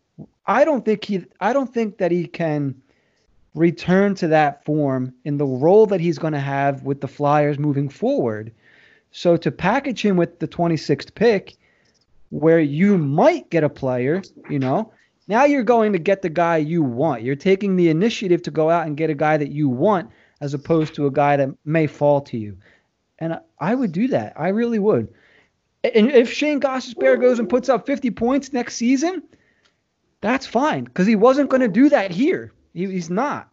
[0.46, 2.76] I don't think he I don't think that he can
[3.56, 7.58] return to that form in the role that he's going to have with the Flyers
[7.58, 8.52] moving forward.
[9.12, 11.56] So to package him with the 26th pick,
[12.30, 14.92] where you might get a player, you know,
[15.30, 17.24] now you're going to get the guy you want.
[17.24, 20.54] You're taking the initiative to go out and get a guy that you want as
[20.54, 22.58] opposed to a guy that may fall to you.
[23.20, 24.34] And I would do that.
[24.38, 25.14] I really would.
[25.84, 29.24] And if Shane Gostisbehere goes and puts up 50 points next season,
[30.22, 32.54] that's fine because he wasn't going to do that here.
[32.74, 33.50] He, he's not.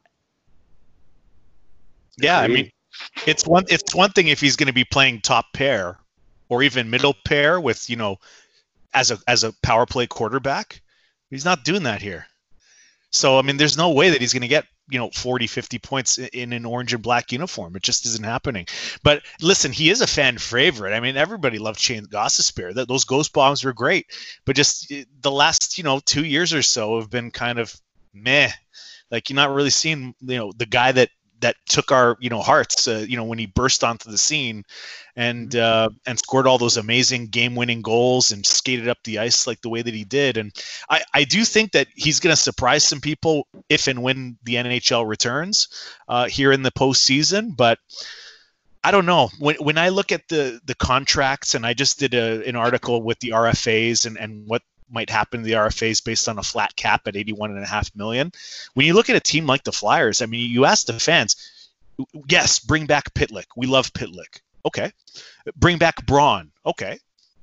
[2.18, 2.70] Yeah, I mean,
[3.26, 5.98] it's one it's one thing if he's going to be playing top pair
[6.48, 8.18] or even middle pair with you know
[8.92, 10.80] as a as a power play quarterback.
[11.30, 12.26] He's not doing that here.
[13.14, 15.78] So I mean, there's no way that he's going to get you know 40 50
[15.78, 17.76] points in an orange and black uniform.
[17.76, 18.66] It just isn't happening.
[19.02, 20.94] But listen he is a fan favorite.
[20.94, 24.06] I mean everybody loved shane gostisbehere that those ghost bombs were great.
[24.44, 27.74] But just eh, the last you know two years or so have been kind of
[28.12, 28.50] meh.
[29.10, 31.08] Like you're not really seeing you know the guy that
[31.44, 34.64] that took our you know hearts uh, you know when he burst onto the scene
[35.14, 35.60] and mm-hmm.
[35.60, 39.60] uh, and scored all those amazing game winning goals and skated up the ice like
[39.60, 40.52] the way that he did and
[40.88, 44.54] I, I do think that he's going to surprise some people if and when the
[44.54, 45.68] NHL returns
[46.08, 47.78] uh, here in the postseason but
[48.82, 52.14] I don't know when when I look at the the contracts and I just did
[52.14, 56.28] a, an article with the RFAs and and what might happen to the RFAs based
[56.28, 58.32] on a flat cap at 81 and a half million.
[58.74, 61.36] When you look at a team like the Flyers, I mean, you ask the fans,
[62.28, 63.46] yes, bring back Pitlick.
[63.56, 64.40] We love Pitlick.
[64.64, 64.92] Okay.
[65.56, 66.50] Bring back Braun.
[66.64, 66.98] Okay.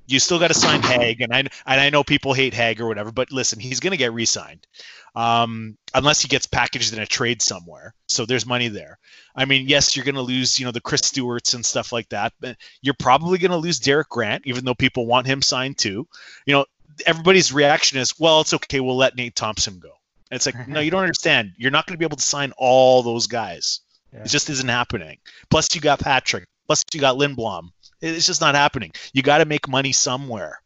[0.06, 2.88] You still got to sign Hague, and I and I know people hate Hague or
[2.88, 4.66] whatever, but listen, he's going to get re-signed,
[5.14, 7.94] um, unless he gets packaged in a trade somewhere.
[8.08, 8.98] So there's money there.
[9.34, 12.08] I mean, yes, you're going to lose, you know, the Chris Stewarts and stuff like
[12.08, 15.78] that, but you're probably going to lose Derek Grant, even though people want him signed
[15.78, 16.06] too.
[16.46, 16.66] You know,
[17.06, 18.80] everybody's reaction is, well, it's okay.
[18.80, 19.90] We'll let Nate Thompson go.
[20.30, 21.52] And it's like, no, you don't understand.
[21.58, 23.80] You're not going to be able to sign all those guys.
[24.12, 24.20] Yeah.
[24.20, 25.18] It just isn't happening.
[25.50, 26.46] Plus, you got Patrick.
[26.66, 27.68] Plus, you got Lindblom.
[28.00, 28.92] It's just not happening.
[29.12, 30.60] You got to make money somewhere,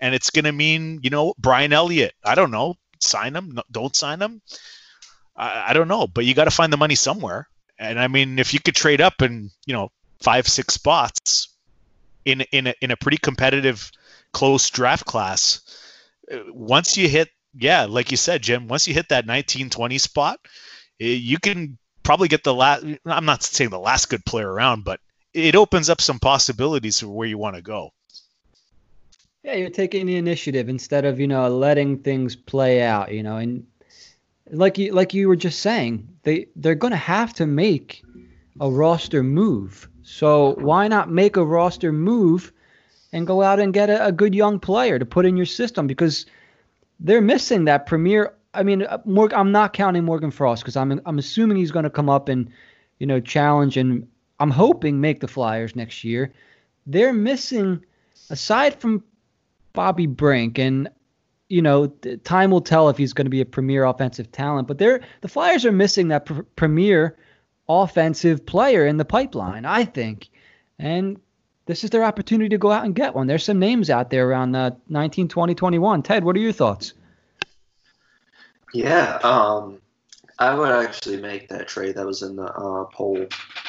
[0.00, 2.14] and it's going to mean, you know, Brian Elliott.
[2.24, 2.76] I don't know.
[3.00, 3.52] Sign him.
[3.52, 4.42] No, don't sign him.
[5.36, 7.48] I, I don't know, but you got to find the money somewhere.
[7.78, 11.54] And I mean, if you could trade up and you know five, six spots
[12.24, 13.90] in in a, in a pretty competitive
[14.32, 15.60] close draft class,
[16.48, 20.38] once you hit, yeah, like you said, Jim, once you hit that 1920 spot,
[21.00, 22.84] eh, you can probably get the last.
[23.04, 25.00] I'm not saying the last good player around, but
[25.34, 27.90] it opens up some possibilities for where you want to go.
[29.42, 33.12] Yeah, you're taking the initiative instead of you know letting things play out.
[33.12, 33.66] You know, and
[34.50, 38.02] like you like you were just saying, they they're going to have to make
[38.60, 39.88] a roster move.
[40.02, 42.52] So why not make a roster move
[43.12, 45.86] and go out and get a, a good young player to put in your system
[45.86, 46.26] because
[47.00, 48.34] they're missing that premier.
[48.54, 48.98] I mean, uh,
[49.32, 52.50] I'm not counting Morgan Frost because I'm I'm assuming he's going to come up and
[52.98, 54.06] you know challenge and
[54.38, 56.32] I'm hoping make the Flyers next year.
[56.86, 57.84] They're missing
[58.30, 59.04] aside from
[59.72, 60.88] Bobby Brink, and
[61.48, 61.88] you know,
[62.24, 64.66] time will tell if he's going to be a premier offensive talent.
[64.66, 67.16] But they're the Flyers are missing that pr- premier
[67.68, 70.30] offensive player in the pipeline, I think,
[70.78, 71.20] and
[71.70, 73.28] this is their opportunity to go out and get one.
[73.28, 76.02] There's some names out there around uh, 19, 20, 21.
[76.02, 76.94] Ted, what are your thoughts?
[78.74, 79.78] Yeah, um,
[80.40, 83.24] I would actually make that trade that was in the uh, poll.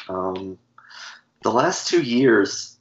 [0.09, 0.57] Um,
[1.43, 2.79] the last two years,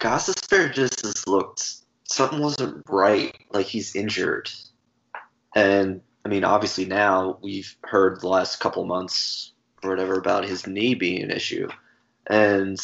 [0.00, 3.36] Gostisbehere just has looked something wasn't right.
[3.52, 4.50] Like he's injured,
[5.54, 9.52] and I mean, obviously now we've heard the last couple months
[9.82, 11.68] or whatever about his knee being an issue,
[12.26, 12.78] and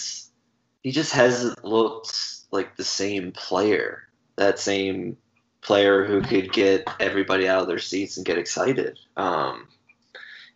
[0.83, 2.17] he just hasn't looked
[2.51, 4.09] like the same player.
[4.37, 5.17] That same
[5.61, 8.99] player who could get everybody out of their seats and get excited.
[9.17, 9.69] Um,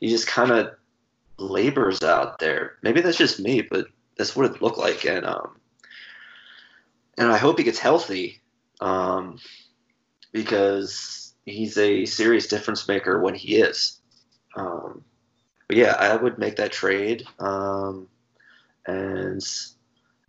[0.01, 0.75] he just kind of
[1.39, 2.77] labors out there.
[2.83, 5.05] Maybe that's just me, but that's what it looked like.
[5.05, 5.61] And um,
[7.17, 8.41] and I hope he gets healthy
[8.81, 9.39] um,
[10.33, 14.01] because he's a serious difference maker when he is.
[14.55, 15.05] Um,
[15.69, 17.25] but yeah, I would make that trade.
[17.39, 18.09] Um,
[18.87, 19.43] and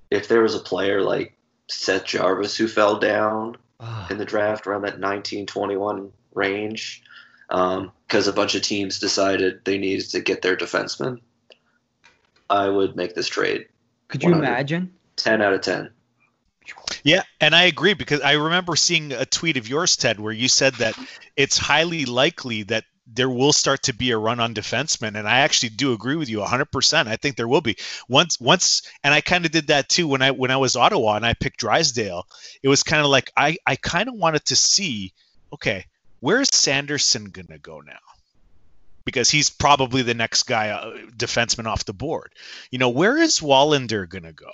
[0.10, 1.38] if there was a player like
[1.70, 4.08] Seth Jarvis who fell down Ah.
[4.10, 7.03] in the draft around that 1921 range,
[7.47, 11.20] because a bunch of teams decided they needed to get their defenseman,
[12.49, 13.68] I would make this trade.
[14.08, 14.93] Could you imagine?
[15.18, 15.91] 10 out of 10.
[17.03, 20.47] Yeah, and I agree because I remember seeing a tweet of yours, Ted, where you
[20.47, 20.97] said that
[21.36, 22.84] it's highly likely that
[23.14, 26.30] there will start to be a run on defensemen, and I actually do agree with
[26.30, 27.08] you 100%.
[27.08, 27.78] I think there will be
[28.10, 31.16] once, once, and I kind of did that too when I when I was Ottawa
[31.16, 32.28] and I picked Drysdale.
[32.62, 35.14] It was kind of like I I kind of wanted to see,
[35.53, 35.86] okay,
[36.20, 37.93] where's Sanderson gonna go now?
[39.05, 42.34] Because he's probably the next guy, uh, defenseman off the board.
[42.72, 44.51] You know, where is Wallinder gonna go?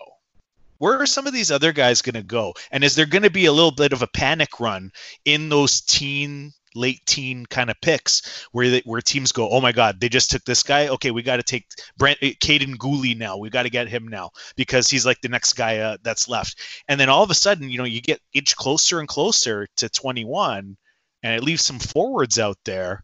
[0.84, 2.54] where are some of these other guys going to go?
[2.70, 4.92] And is there going to be a little bit of a panic run
[5.24, 9.72] in those teen, late teen kind of picks where they, where teams go, oh my
[9.72, 10.88] God, they just took this guy.
[10.88, 11.68] Okay, we got to take
[11.98, 13.38] Brent, Kaiden Guhle now.
[13.38, 16.60] We got to get him now because he's like the next guy uh, that's left.
[16.88, 19.90] And then all of a sudden, you know, you get inch closer and closer to
[19.90, 20.78] 21,
[21.24, 23.04] and it leaves some forwards out there.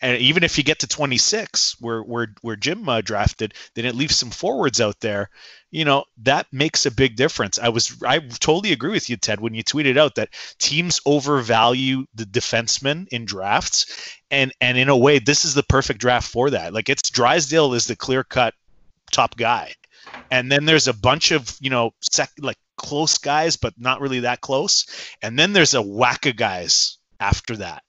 [0.00, 3.96] And even if you get to 26, where where where Jim uh, drafted, then it
[3.96, 5.30] leaves some forwards out there.
[5.70, 7.58] You know that makes a big difference.
[7.58, 12.06] I was i totally agree with you ted when you tweeted out that teams overvalue
[12.14, 14.16] the defensemen in drafts.
[14.30, 16.72] And and in a way this is the perfect draft for that.
[16.72, 18.54] Like it's drysdale is the clear cut
[19.10, 19.74] top guy.
[20.30, 24.20] And then there's a bunch of you know sec like close guys but not really
[24.20, 24.86] that close.
[25.22, 27.82] And then there's a whack of guys after that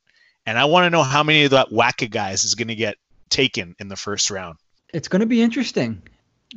[0.49, 2.75] and i want to know how many of that whack of guys is going to
[2.75, 2.97] get
[3.29, 4.57] taken in the first round
[4.91, 6.01] It's going to be interesting.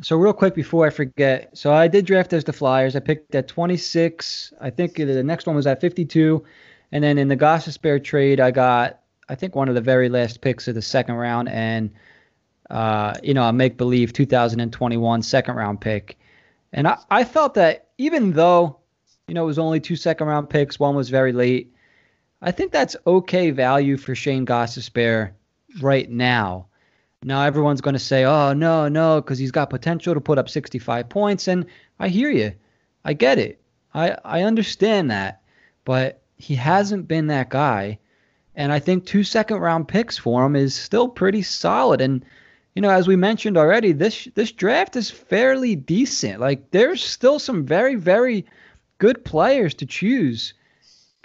[0.00, 2.96] So real quick before I forget, so I did draft as the Flyers.
[2.96, 4.54] I picked at 26.
[4.58, 6.42] I think the next one was at 52,
[6.92, 10.40] and then in the Gostisbehere trade, I got I think one of the very last
[10.40, 11.90] picks of the second round, and
[12.70, 16.18] uh, you know a make believe 2021 second round pick,
[16.72, 18.78] and I, I felt that even though
[19.28, 21.70] you know it was only two second round picks, one was very late.
[22.42, 25.30] I think that's okay value for Shane Gostisbehere
[25.80, 26.66] right now.
[27.22, 30.48] Now everyone's going to say, "Oh no, no," because he's got potential to put up
[30.48, 31.66] 65 points, and
[32.00, 32.52] I hear you,
[33.04, 33.60] I get it,
[33.94, 35.40] I I understand that,
[35.84, 38.00] but he hasn't been that guy,
[38.56, 42.00] and I think two second round picks for him is still pretty solid.
[42.00, 42.24] And
[42.74, 46.40] you know, as we mentioned already, this this draft is fairly decent.
[46.40, 48.46] Like there's still some very very
[48.98, 50.54] good players to choose.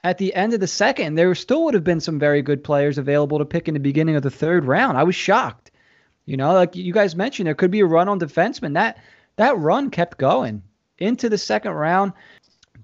[0.08, 2.98] At the end of the second, there still would have been some very good players
[2.98, 4.98] available to pick in the beginning of the third round.
[4.98, 5.70] I was shocked.
[6.26, 8.74] You know, like you guys mentioned, there could be a run on defensemen.
[8.76, 9.00] That
[9.36, 10.64] that run kept going
[10.98, 12.14] into the second round.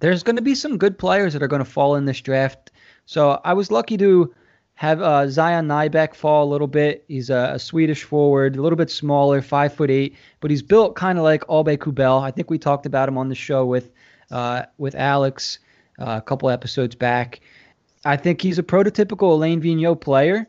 [0.01, 2.71] There's going to be some good players that are going to fall in this draft.
[3.05, 4.36] So I was lucky to
[4.74, 7.05] have uh, Zion Nybeck fall a little bit.
[7.07, 10.97] He's a, a, Swedish forward, a little bit smaller, five foot eight, but he's built
[10.97, 12.21] kind of like Aubé-Kubel.
[12.21, 13.91] I think we talked about him on the show with
[14.30, 15.59] uh, with Alex
[16.00, 17.41] uh, a couple episodes back.
[18.06, 20.48] I think he's a prototypical Alain Vigneault player.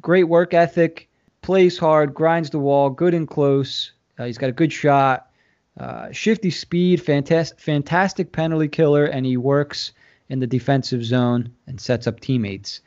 [0.00, 1.08] Great work ethic
[1.42, 3.92] plays hard, grinds the wall, good and close.
[4.18, 5.30] Uh, he's got a good shot,
[5.78, 9.92] uh, shifty speed, fantastic, fantastic penalty killer, and he works
[10.28, 12.80] in the defensive zone and sets up teammates.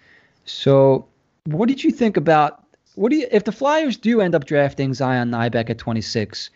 [0.46, 1.06] So,
[1.46, 2.64] what did you think about
[2.96, 6.50] what do you if the Flyers do end up drafting Zion Nybeck at 26?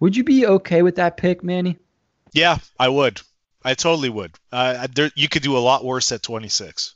[0.00, 1.76] Would you be okay with that pick, Manny?
[2.32, 3.20] Yeah, I would.
[3.64, 4.32] I totally would.
[4.52, 6.94] Uh, there, you could do a lot worse at 26,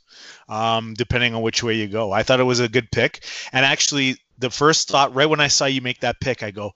[0.49, 2.11] um, depending on which way you go.
[2.11, 5.47] I thought it was a good pick, and actually, the first thought right when I
[5.47, 6.71] saw you make that pick, I go,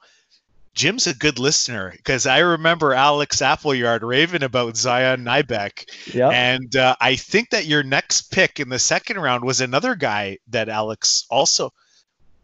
[0.75, 5.85] Jim's a good listener because I remember Alex Appleyard raving about Zion Nybeck.
[6.13, 6.29] Yeah.
[6.29, 10.37] And uh, I think that your next pick in the second round was another guy
[10.49, 11.71] that Alex also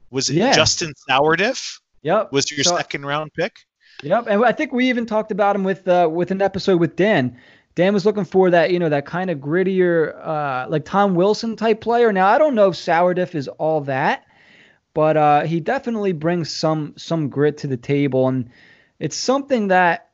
[0.09, 0.51] was it Yeah.
[0.53, 2.31] Justin Sourdiff Yep.
[2.31, 3.53] was your So- second round pick.
[4.03, 6.95] Yep, and I think we even talked about him with uh, with an episode with
[6.95, 7.37] Dan.
[7.75, 11.55] Dan was looking for that, you know, that kind of grittier, uh, like Tom Wilson
[11.55, 12.11] type player.
[12.11, 14.25] Now I don't know if Sourdiff is all that,
[14.93, 18.49] but uh, he definitely brings some some grit to the table, and
[18.99, 20.09] it's something that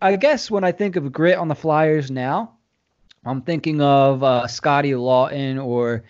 [0.00, 2.52] I guess when I think of grit on the Flyers now,
[3.24, 6.04] I'm thinking of uh, Scotty Laughton or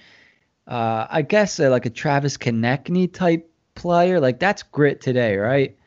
[0.66, 4.20] uh, I guess uh, like a Travis Konecny type player.
[4.20, 5.77] Like that's grit today, right?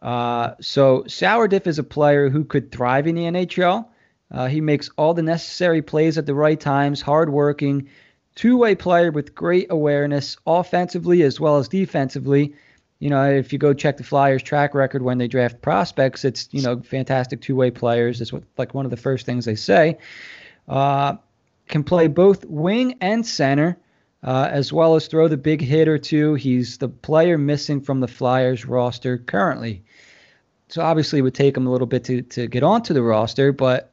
[0.00, 3.86] Uh, so Sourdiff is a player who could thrive in the NHL.
[4.30, 7.88] Uh, he makes all the necessary plays at the right times, hardworking,
[8.34, 12.54] two-way player with great awareness, offensively as well as defensively.
[12.98, 16.48] You know, if you go check the Flyers' track record when they draft prospects, it's
[16.50, 18.20] you know fantastic two-way players.
[18.20, 19.98] It's what, like one of the first things they say.
[20.66, 21.16] Uh,
[21.68, 23.76] can play both wing and center,
[24.26, 26.34] uh, as well as throw the big hit or two.
[26.34, 29.82] He's the player missing from the Flyers roster currently.
[30.68, 33.52] So obviously, it would take him a little bit to, to get onto the roster,
[33.52, 33.92] but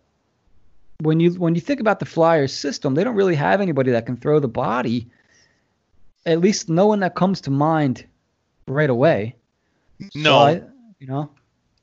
[1.02, 4.06] when you when you think about the Flyers system, they don't really have anybody that
[4.06, 5.08] can throw the body.
[6.26, 8.06] At least no one that comes to mind
[8.68, 9.36] right away.
[10.02, 10.62] So No, I-
[11.00, 11.30] you know.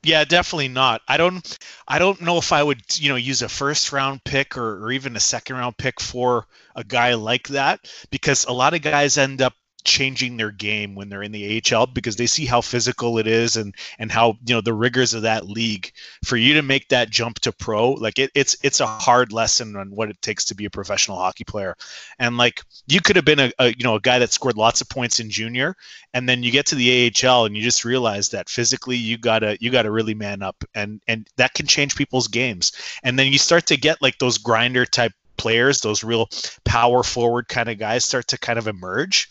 [0.03, 1.01] Yeah, definitely not.
[1.07, 4.57] I don't I don't know if I would, you know, use a first round pick
[4.57, 7.79] or, or even a second round pick for a guy like that
[8.09, 11.87] because a lot of guys end up changing their game when they're in the AHL
[11.87, 15.23] because they see how physical it is and and how you know the rigors of
[15.23, 15.91] that league.
[16.23, 19.75] For you to make that jump to pro like it, it's it's a hard lesson
[19.75, 21.75] on what it takes to be a professional hockey player.
[22.19, 24.81] And like you could have been a, a you know a guy that scored lots
[24.81, 25.75] of points in junior
[26.13, 29.57] and then you get to the AHL and you just realize that physically you gotta
[29.61, 32.71] you gotta really man up and and that can change people's games.
[33.03, 36.29] And then you start to get like those grinder type players those real
[36.63, 39.27] power forward kind of guys start to kind of emerge.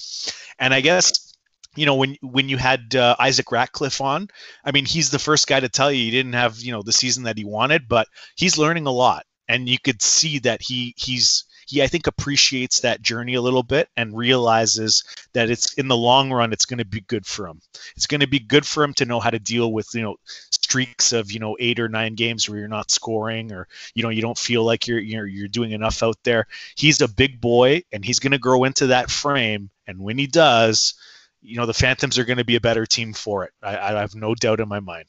[0.59, 1.35] And I guess
[1.77, 4.29] you know when when you had uh, Isaac Ratcliffe on
[4.65, 6.93] I mean he's the first guy to tell you he didn't have you know the
[6.93, 9.25] season that he wanted but he's learning a lot.
[9.49, 13.63] And you could see that he he's he I think appreciates that journey a little
[13.63, 17.47] bit and realizes that it's in the long run it's going to be good for
[17.47, 17.61] him.
[17.97, 20.17] It's going to be good for him to know how to deal with you know
[20.25, 24.09] streaks of you know eight or nine games where you're not scoring or you know
[24.09, 26.47] you don't feel like you're you're you're doing enough out there.
[26.75, 30.27] He's a big boy and he's going to grow into that frame and when he
[30.27, 30.95] does,
[31.41, 33.53] you know the Phantoms are going to be a better team for it.
[33.63, 35.07] I, I have no doubt in my mind.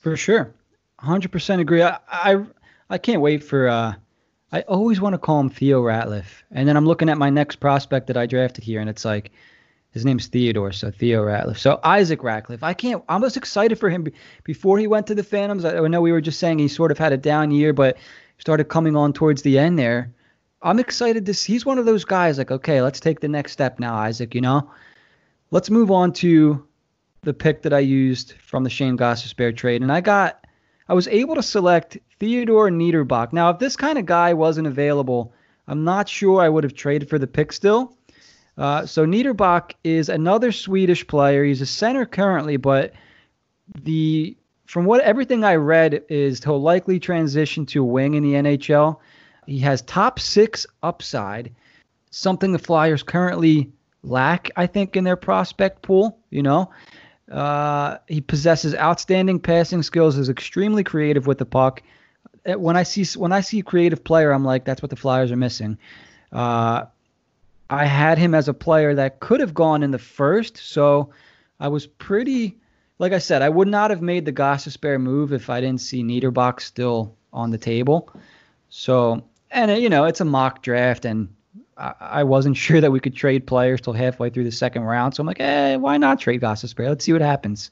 [0.00, 0.54] For sure,
[0.98, 1.82] hundred percent agree.
[1.82, 2.44] I, I
[2.88, 3.68] I can't wait for.
[3.68, 3.94] Uh,
[4.52, 7.56] I always want to call him Theo Ratliff, and then I'm looking at my next
[7.56, 9.30] prospect that I drafted here, and it's like
[9.92, 11.58] his name's Theodore, so Theo Ratliff.
[11.58, 12.62] So Isaac Ratliff.
[12.62, 13.02] I can't.
[13.08, 14.06] I was excited for him
[14.44, 15.64] before he went to the Phantoms.
[15.64, 17.96] I, I know we were just saying he sort of had a down year, but
[18.38, 20.12] started coming on towards the end there.
[20.62, 21.52] I'm excited to see.
[21.52, 24.34] He's one of those guys like, okay, let's take the next step now, Isaac.
[24.34, 24.70] You know,
[25.50, 26.66] let's move on to
[27.22, 30.39] the pick that I used from the Shane Gostisbehere trade, and I got,
[30.90, 33.32] I was able to select Theodore Niederbach.
[33.32, 35.32] Now, if this kind of guy wasn't available,
[35.68, 37.96] I'm not sure I would have traded for the pick still.
[38.58, 41.44] Uh, so Niederbach is another Swedish player.
[41.44, 42.92] He's a center currently, but
[43.84, 44.36] the
[44.66, 48.98] from what everything I read is he'll likely transition to a wing in the NHL.
[49.46, 51.54] He has top six upside,
[52.10, 53.70] something the Flyers currently
[54.02, 56.18] lack, I think, in their prospect pool.
[56.30, 56.68] You know,
[57.30, 60.18] uh, he possesses outstanding passing skills.
[60.18, 61.82] Is extremely creative with the puck.
[62.46, 64.96] Uh, When I see when I see a creative player, I'm like, that's what the
[64.96, 65.78] Flyers are missing.
[66.32, 66.86] Uh,
[67.68, 71.10] I had him as a player that could have gone in the first, so
[71.60, 72.56] I was pretty.
[72.98, 76.02] Like I said, I would not have made the Gostisbehere move if I didn't see
[76.02, 78.12] Niederbach still on the table.
[78.68, 81.28] So, and uh, you know, it's a mock draft, and
[82.00, 85.14] I, wasn't sure that we could trade players till halfway through the second round.
[85.14, 86.88] So I'm like, eh, why not trade Gostisbehere?
[86.88, 87.70] Let's see what happens.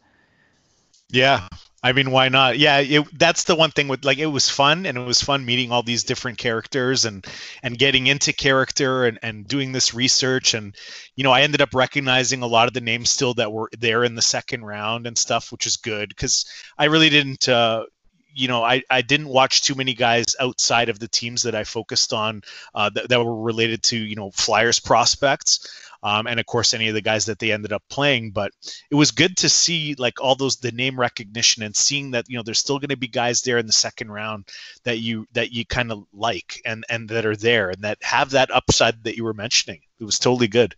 [1.10, 1.48] Yeah.
[1.80, 2.58] I mean, why not?
[2.58, 5.44] Yeah, it, that's the one thing with like it was fun and it was fun
[5.44, 7.24] meeting all these different characters and
[7.62, 10.74] and getting into character and and doing this research and
[11.14, 14.02] you know I ended up recognizing a lot of the names still that were there
[14.02, 16.46] in the second round and stuff, which is good because
[16.76, 17.48] I really didn't.
[17.48, 17.84] Uh,
[18.32, 21.64] you know, I, I didn't watch too many guys outside of the teams that I
[21.64, 22.42] focused on
[22.74, 25.84] uh, that, that were related to, you know, Flyers prospects.
[26.02, 28.30] Um, and of course, any of the guys that they ended up playing.
[28.30, 28.52] But
[28.90, 32.36] it was good to see like all those the name recognition and seeing that you
[32.36, 34.44] know there's still going to be guys there in the second round
[34.84, 38.30] that you that you kind of like and and that are there and that have
[38.30, 39.80] that upside that you were mentioning.
[39.98, 40.76] It was totally good.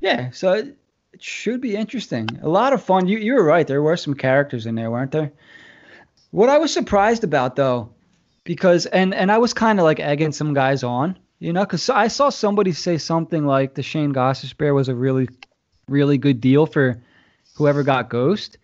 [0.00, 0.76] Yeah, so it
[1.22, 2.28] should be interesting.
[2.42, 3.06] A lot of fun.
[3.06, 3.66] You you were right.
[3.66, 5.32] There were some characters in there, weren't there?
[6.34, 7.90] What I was surprised about though,
[8.42, 11.88] because and and I was kind of like egging some guys on, you know, because
[11.88, 15.28] I saw somebody say something like the Shane Gostisbehere was a really
[15.88, 17.00] really good deal for
[17.54, 18.58] whoever got Ghost,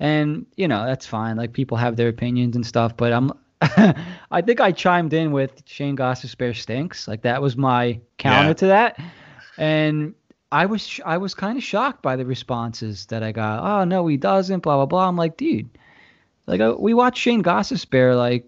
[0.00, 1.36] and you know that's fine.
[1.36, 3.32] Like people have their opinions and stuff, but I'm
[4.30, 7.06] I think I chimed in with Shane Gostisbehere stinks.
[7.06, 8.54] Like that was my counter Yeah.
[8.54, 8.98] to that,
[9.58, 10.14] and
[10.50, 13.62] I was sh- I was kind of shocked by the responses that I got.
[13.62, 14.60] Oh no, he doesn't.
[14.62, 15.06] Blah blah blah.
[15.06, 15.68] I'm like, dude,
[16.46, 18.46] like uh, we watched Shane Gostisbehere like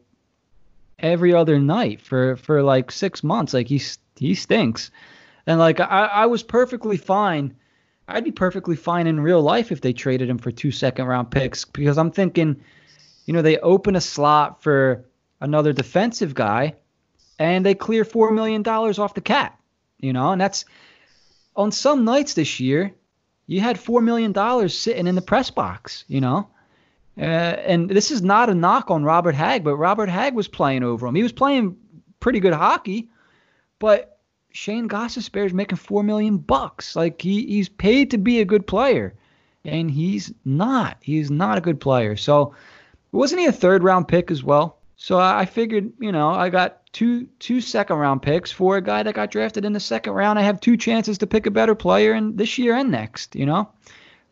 [0.99, 3.55] every other night for for like six months.
[3.55, 3.81] Like he
[4.17, 4.91] he stinks,
[5.47, 7.57] and like I I was perfectly fine.
[8.09, 11.31] I'd be perfectly fine in real life if they traded him for two second round
[11.31, 12.61] picks because I'm thinking,
[13.25, 15.05] you know, they open a slot for
[15.41, 16.75] another defensive guy,
[17.39, 19.61] and they clear four million dollars off the cap.
[19.99, 20.67] You know, and that's
[21.57, 22.95] on some nights this year,
[23.47, 26.05] you had four million dollars sitting in the press box.
[26.07, 26.51] You know,
[27.19, 30.83] uh, and this is not a knock on Robert Hagg, but Robert Hagg was playing
[30.83, 31.15] over him.
[31.15, 31.77] He was playing
[32.21, 33.09] pretty good hockey,
[33.79, 34.19] but
[34.53, 36.97] Shane Gostisbehere is making four million bucks.
[36.97, 39.15] Like he, he's paid to be a good player,
[39.65, 40.99] and he's not.
[41.01, 42.17] He's not a good player.
[42.17, 42.55] So
[43.13, 44.79] wasn't he a third round pick as well?
[44.97, 49.03] So I figured, you know, I got two two second round picks for a guy
[49.03, 50.39] that got drafted in the second round.
[50.39, 53.37] I have two chances to pick a better player in this year and next.
[53.37, 53.69] You know,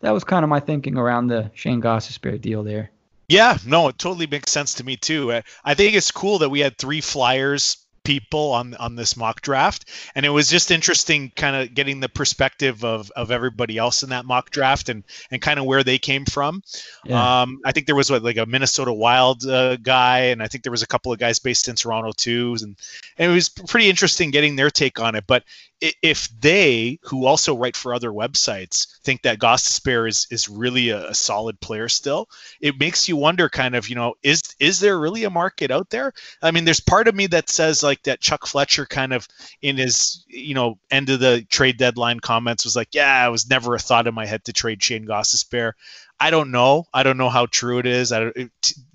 [0.05, 2.91] that was kind of my thinking around the Shane Gostisbehere deal there.
[3.27, 5.33] Yeah, no, it totally makes sense to me too.
[5.65, 9.89] I- think it's cool that we had three Flyers people on on this mock draft,
[10.15, 14.11] and it was just interesting, kind of getting the perspective of of everybody else in
[14.11, 16.63] that mock draft and and kind of where they came from.
[17.07, 17.41] Yeah.
[17.41, 20.65] Um, I think there was what like a Minnesota Wild uh, guy, and I think
[20.65, 22.77] there was a couple of guys based in Toronto too, and,
[23.17, 25.25] and it was pretty interesting getting their take on it.
[25.27, 25.45] But
[25.81, 31.11] if they, who also write for other websites, think that Gostisbehere is is really a,
[31.11, 32.29] a solid player still,
[32.61, 35.91] it makes you wonder, kind of, you know, is is there really a market out
[35.91, 36.12] there?
[36.43, 39.29] I mean, there's part of me that says like that Chuck Fletcher kind of
[39.62, 43.49] in his you know end of the trade deadline comments was like, yeah, it was
[43.49, 45.72] never a thought in my head to trade Shane Gostisbehere.
[46.21, 46.87] I don't know.
[46.95, 48.12] I don't know how true it is.
[48.12, 48.51] It,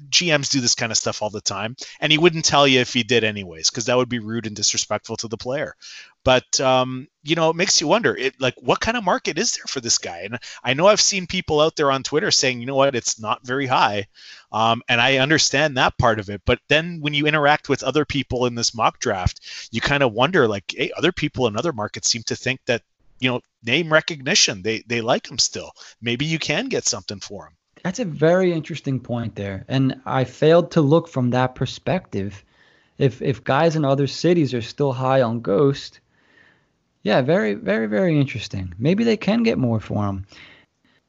[0.09, 2.93] GMs do this kind of stuff all the time, and he wouldn't tell you if
[2.93, 5.75] he did anyways, because that would be rude and disrespectful to the player.
[6.23, 9.53] But um, you know, it makes you wonder, it like what kind of market is
[9.53, 10.21] there for this guy?
[10.21, 13.19] And I know I've seen people out there on Twitter saying, you know what, it's
[13.19, 14.07] not very high,
[14.51, 16.41] um, and I understand that part of it.
[16.45, 19.41] But then when you interact with other people in this mock draft,
[19.71, 22.81] you kind of wonder, like, hey, other people in other markets seem to think that
[23.19, 25.71] you know name recognition, they they like him still.
[26.01, 27.53] Maybe you can get something for him.
[27.83, 32.43] That's a very interesting point there, and I failed to look from that perspective.
[32.97, 35.99] If if guys in other cities are still high on Ghost,
[37.03, 38.73] yeah, very very very interesting.
[38.77, 40.25] Maybe they can get more for him.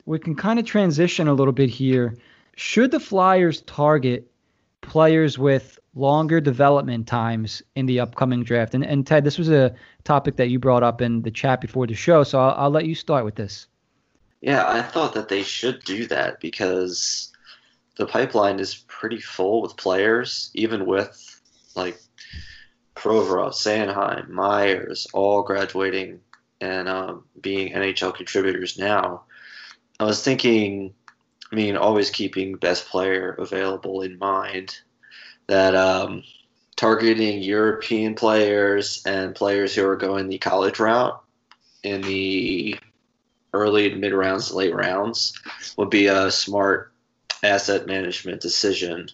[0.06, 2.16] We can kind of transition a little bit here.
[2.56, 4.30] Should the Flyers target
[4.80, 8.74] players with longer development times in the upcoming draft?
[8.74, 9.74] And and Ted, this was a
[10.04, 12.86] topic that you brought up in the chat before the show, so I'll, I'll let
[12.86, 13.66] you start with this.
[14.40, 17.30] Yeah, I thought that they should do that because
[17.96, 21.40] the pipeline is pretty full with players, even with
[21.76, 22.00] like
[22.94, 26.20] Provorov, Sanheim, Myers, all graduating
[26.60, 29.24] and um, being NHL contributors now.
[29.98, 30.94] I was thinking,
[31.52, 34.78] I mean, always keeping best player available in mind,
[35.50, 36.22] that um,
[36.76, 41.20] targeting European players and players who are going the college route
[41.82, 42.78] in the
[43.52, 45.38] early and mid rounds, late rounds
[45.76, 46.92] would be a smart
[47.42, 49.08] asset management decision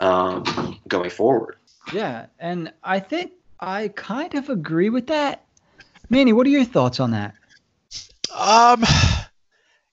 [0.00, 1.56] um, going forward.
[1.92, 5.44] Yeah, and I think I kind of agree with that.
[6.08, 7.34] Manny, what are your thoughts on that?
[8.34, 8.84] Um,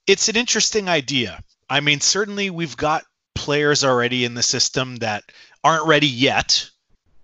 [0.08, 1.44] it's an interesting idea.
[1.70, 3.04] I mean, certainly we've got
[3.34, 5.24] players already in the system that
[5.66, 6.70] aren't ready yet,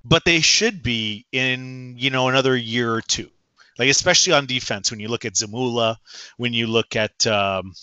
[0.03, 3.29] but they should be in you know another year or two.
[3.77, 5.97] Like especially on defense, when you look at Zamula,
[6.37, 7.73] when you look at um,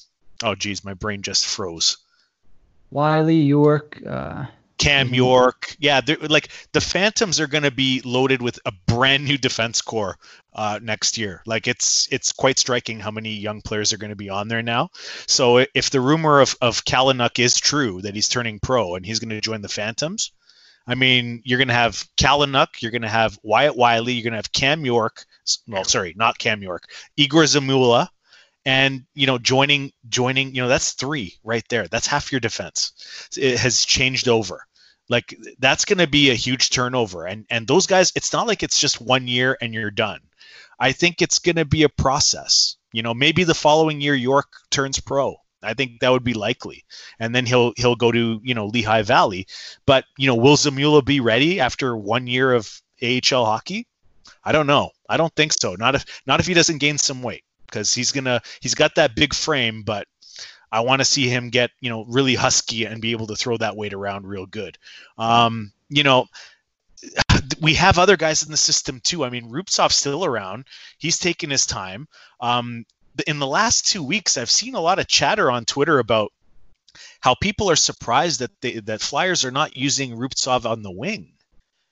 [0.42, 1.96] oh geez, my brain just froze.
[2.90, 4.46] Wylie, York, uh,
[4.78, 5.14] Cam.
[5.14, 5.76] York.
[5.78, 10.16] Yeah, like the Phantoms are going to be loaded with a brand new defense core
[10.54, 11.42] uh, next year.
[11.46, 14.62] Like it's it's quite striking how many young players are going to be on there
[14.62, 14.90] now.
[15.26, 19.20] So if the rumor of of Kalynuk is true that he's turning pro and he's
[19.20, 20.32] going to join the Phantoms,
[20.88, 24.32] I mean you're going to have Kalynuk, you're going to have Wyatt Wylie, you're going
[24.32, 25.24] to have Cam York.
[25.66, 26.84] Well, sorry, not Cam York,
[27.16, 28.08] Igor Zamula.
[28.64, 31.86] And you know, joining joining, you know, that's three right there.
[31.88, 32.92] That's half your defense.
[33.36, 34.64] It has changed over
[35.08, 38.62] like that's going to be a huge turnover and and those guys it's not like
[38.62, 40.20] it's just one year and you're done
[40.78, 44.48] i think it's going to be a process You know, maybe the following year York
[44.70, 45.36] turns pro.
[45.62, 46.84] I think that would be likely,
[47.18, 49.46] and then he'll he'll go to you know Lehigh Valley.
[49.86, 53.86] But you know, will Zamula be ready after one year of AHL hockey?
[54.44, 54.90] I don't know.
[55.08, 55.74] I don't think so.
[55.74, 59.14] Not if not if he doesn't gain some weight because he's gonna he's got that
[59.14, 60.06] big frame, but
[60.70, 63.56] I want to see him get you know really husky and be able to throw
[63.56, 64.78] that weight around real good.
[65.16, 66.26] Um, you know,
[67.60, 69.24] we have other guys in the system too.
[69.24, 70.66] I mean, Rubtsov's still around.
[70.98, 72.08] He's taking his time.
[72.40, 72.84] Um,
[73.26, 76.32] in the last two weeks, I've seen a lot of chatter on Twitter about
[77.20, 81.32] how people are surprised that they, that Flyers are not using Rubtsov on the wing,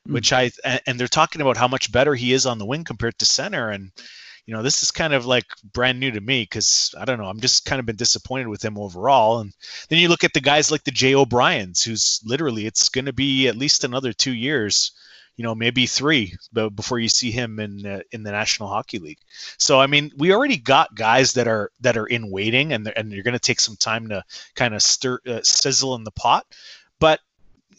[0.09, 0.12] mm.
[0.12, 0.51] which I
[0.87, 3.70] and they're talking about how much better he is on the wing compared to center.
[3.70, 3.91] And
[4.47, 7.27] you know, this is kind of like brand new to me because I don't know.
[7.27, 9.41] I'm just kind of been disappointed with him overall.
[9.41, 9.53] And
[9.89, 13.12] then you look at the guys like the Jay O'Briens, who's literally it's going to
[13.12, 14.93] be at least another two years
[15.37, 16.34] you know maybe three
[16.74, 19.20] before you see him in uh, in the National Hockey League.
[19.59, 23.12] So I mean, we already got guys that are that are in waiting, and and
[23.12, 24.24] you're going to take some time to
[24.55, 26.47] kind of stir uh, sizzle in the pot.
[26.99, 27.20] But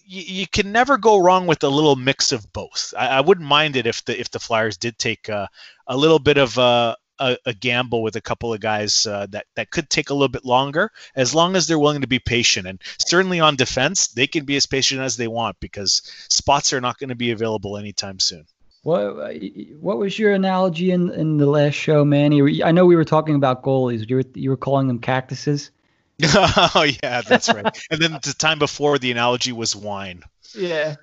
[0.05, 2.93] you, you, can never go wrong with a little mix of both.
[2.97, 5.47] I, I wouldn't mind it if the if the Flyers did take uh,
[5.87, 9.45] a little bit of a, a, a, gamble with a couple of guys uh, that
[9.55, 12.67] that could take a little bit longer, as long as they're willing to be patient.
[12.67, 16.81] And certainly on defense, they can be as patient as they want because spots are
[16.81, 18.45] not going to be available anytime soon.
[18.83, 19.33] What
[19.79, 22.63] what was your analogy in, in the last show, Manny?
[22.63, 24.09] I know we were talking about goalies.
[24.09, 25.71] You were you were calling them cactuses.
[26.23, 27.77] oh yeah, that's right.
[27.91, 30.23] and then the time before, the analogy was wine.
[30.55, 30.95] Yeah.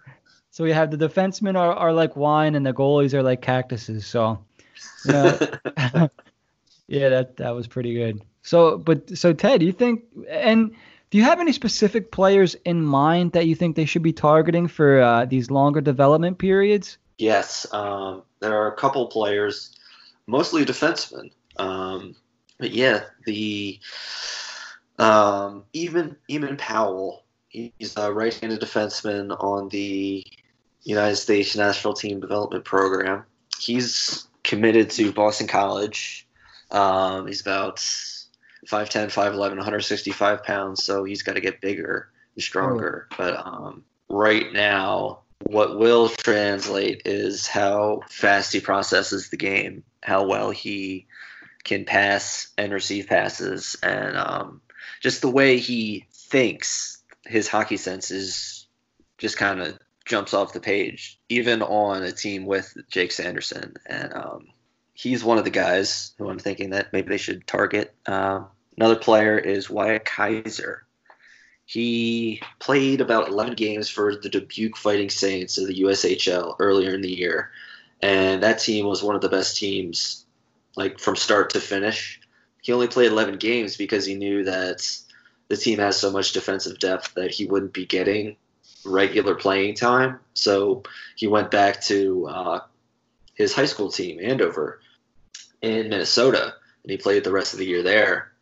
[0.50, 4.06] So we have the defensemen are, are like wine, and the goalies are like cactuses.
[4.06, 4.44] So
[5.04, 5.46] yeah,
[6.86, 8.22] yeah, that that was pretty good.
[8.42, 10.74] So, but so Ted, do you think and
[11.10, 14.66] do you have any specific players in mind that you think they should be targeting
[14.66, 16.98] for uh, these longer development periods?
[17.18, 19.76] Yes, um, there are a couple players,
[20.26, 21.30] mostly defensemen.
[21.56, 22.16] Um,
[22.58, 23.78] but yeah, the
[24.98, 30.26] um, even Eamon Powell, he's a right-handed defenseman on the
[30.82, 33.24] United States national team development program.
[33.58, 36.28] He's committed to Boston College.
[36.70, 43.08] Um, he's about 5'10, 5'11, 165 pounds, so he's got to get bigger and stronger.
[43.12, 43.14] Oh.
[43.18, 50.26] But um, right now, what will translate is how fast he processes the game, how
[50.26, 51.06] well he
[51.64, 54.60] can pass and receive passes, and um,
[55.00, 57.02] just the way he thinks.
[57.26, 58.66] His hockey sense is
[59.16, 63.74] just kind of jumps off the page, even on a team with Jake Sanderson.
[63.86, 64.48] And um,
[64.92, 67.94] he's one of the guys who I'm thinking that maybe they should target.
[68.06, 68.44] Uh,
[68.76, 70.84] another player is Wyatt Kaiser.
[71.66, 77.00] He played about 11 games for the Dubuque Fighting Saints of the USHL earlier in
[77.00, 77.50] the year.
[78.02, 80.26] And that team was one of the best teams,
[80.76, 82.20] like from start to finish.
[82.60, 84.86] He only played 11 games because he knew that
[85.48, 88.36] the team has so much defensive depth that he wouldn't be getting
[88.84, 90.20] regular playing time.
[90.34, 90.82] So
[91.16, 92.60] he went back to uh,
[93.34, 94.80] his high school team, Andover,
[95.62, 98.32] in Minnesota, and he played the rest of the year there.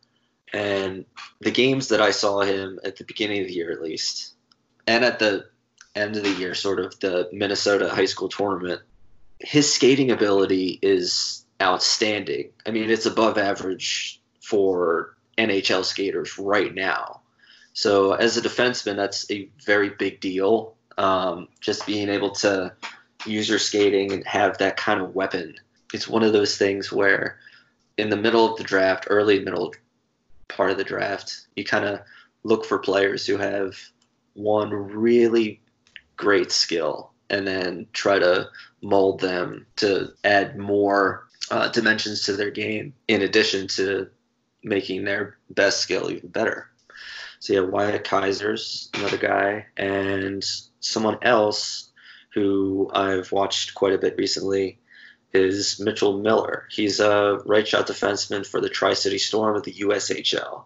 [0.51, 1.05] And
[1.39, 4.33] the games that I saw him at the beginning of the year, at least,
[4.85, 5.47] and at the
[5.95, 8.81] end of the year, sort of the Minnesota high school tournament,
[9.39, 12.49] his skating ability is outstanding.
[12.65, 17.21] I mean, it's above average for NHL skaters right now.
[17.73, 20.75] So as a defenseman, that's a very big deal.
[20.97, 22.73] Um, just being able to
[23.25, 25.55] use your skating and have that kind of weapon.
[25.93, 27.39] It's one of those things where
[27.97, 29.73] in the middle of the draft, early middle
[30.49, 32.01] part of the draft, you kind of
[32.43, 33.75] look for players who have
[34.33, 35.61] one really
[36.15, 38.49] great skill and then try to
[38.81, 44.07] mold them to add more uh, dimensions to their game in addition to
[44.63, 46.69] making their best skill even better.
[47.43, 50.41] So yeah, Wyatt Kaiser's another guy, and
[50.79, 51.91] someone else
[52.33, 54.79] who I've watched quite a bit recently
[55.33, 56.69] is Mitchell Miller.
[56.71, 60.63] He's a right shot defenseman for the Tri City Storm of the USHL.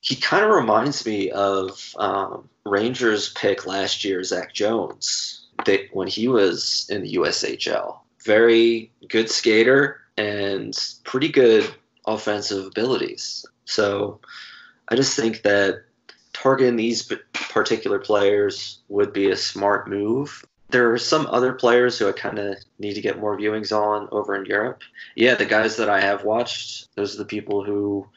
[0.00, 6.06] He kind of reminds me of um, Rangers pick last year, Zach Jones, they, when
[6.06, 7.98] he was in the USHL.
[8.24, 11.68] Very good skater and pretty good
[12.06, 13.44] offensive abilities.
[13.64, 14.20] So
[14.88, 15.82] I just think that
[16.42, 20.44] targeting these particular players would be a smart move.
[20.70, 24.08] There are some other players who I kind of need to get more viewings on
[24.10, 24.82] over in Europe.
[25.14, 28.08] Yeah, the guys that I have watched, those are the people who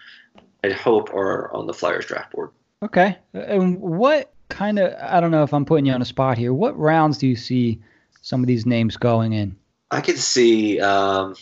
[0.64, 2.50] I hope are on the Flyers draft board.
[2.82, 3.18] Okay.
[3.34, 6.54] And what kind of, I don't know if I'm putting you on a spot here,
[6.54, 7.80] what rounds do you see
[8.22, 9.56] some of these names going in?
[9.92, 11.36] I could see um,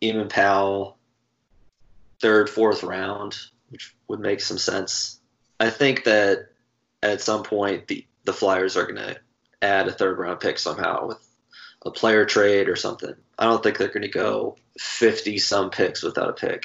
[0.00, 0.98] Eamon Powell,
[2.20, 3.36] third, fourth round,
[3.70, 5.17] which would make some sense.
[5.60, 6.48] I think that
[7.02, 9.16] at some point the the Flyers are going to
[9.62, 11.26] add a third round pick somehow with
[11.84, 13.14] a player trade or something.
[13.38, 16.64] I don't think they're going to go 50 some picks without a pick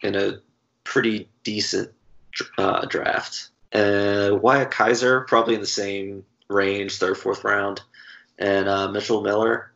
[0.00, 0.38] in a
[0.82, 1.92] pretty decent
[2.58, 3.50] uh, draft.
[3.72, 7.80] Uh, Wyatt Kaiser probably in the same range, third, fourth round,
[8.38, 9.72] and uh, Mitchell Miller.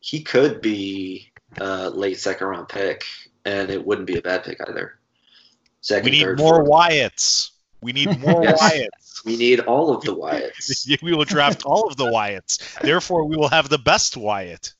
[0.00, 3.04] He could be a late second round pick,
[3.44, 4.98] and it wouldn't be a bad pick either.
[5.80, 6.68] Second, we need third, more fourth.
[6.68, 7.50] Wyatts.
[7.80, 8.60] We need more yes.
[8.60, 9.24] Wyatts.
[9.24, 11.02] We need all of the Wyatts.
[11.02, 12.80] we will draft all of the Wyatts.
[12.80, 14.72] Therefore, we will have the best Wyatt.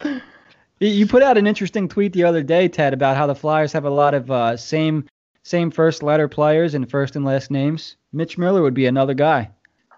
[0.80, 3.84] you put out an interesting tweet the other day, Ted, about how the Flyers have
[3.84, 5.06] a lot of uh, same
[5.42, 7.96] same first letter players and first and last names.
[8.12, 9.50] Mitch Miller would be another guy.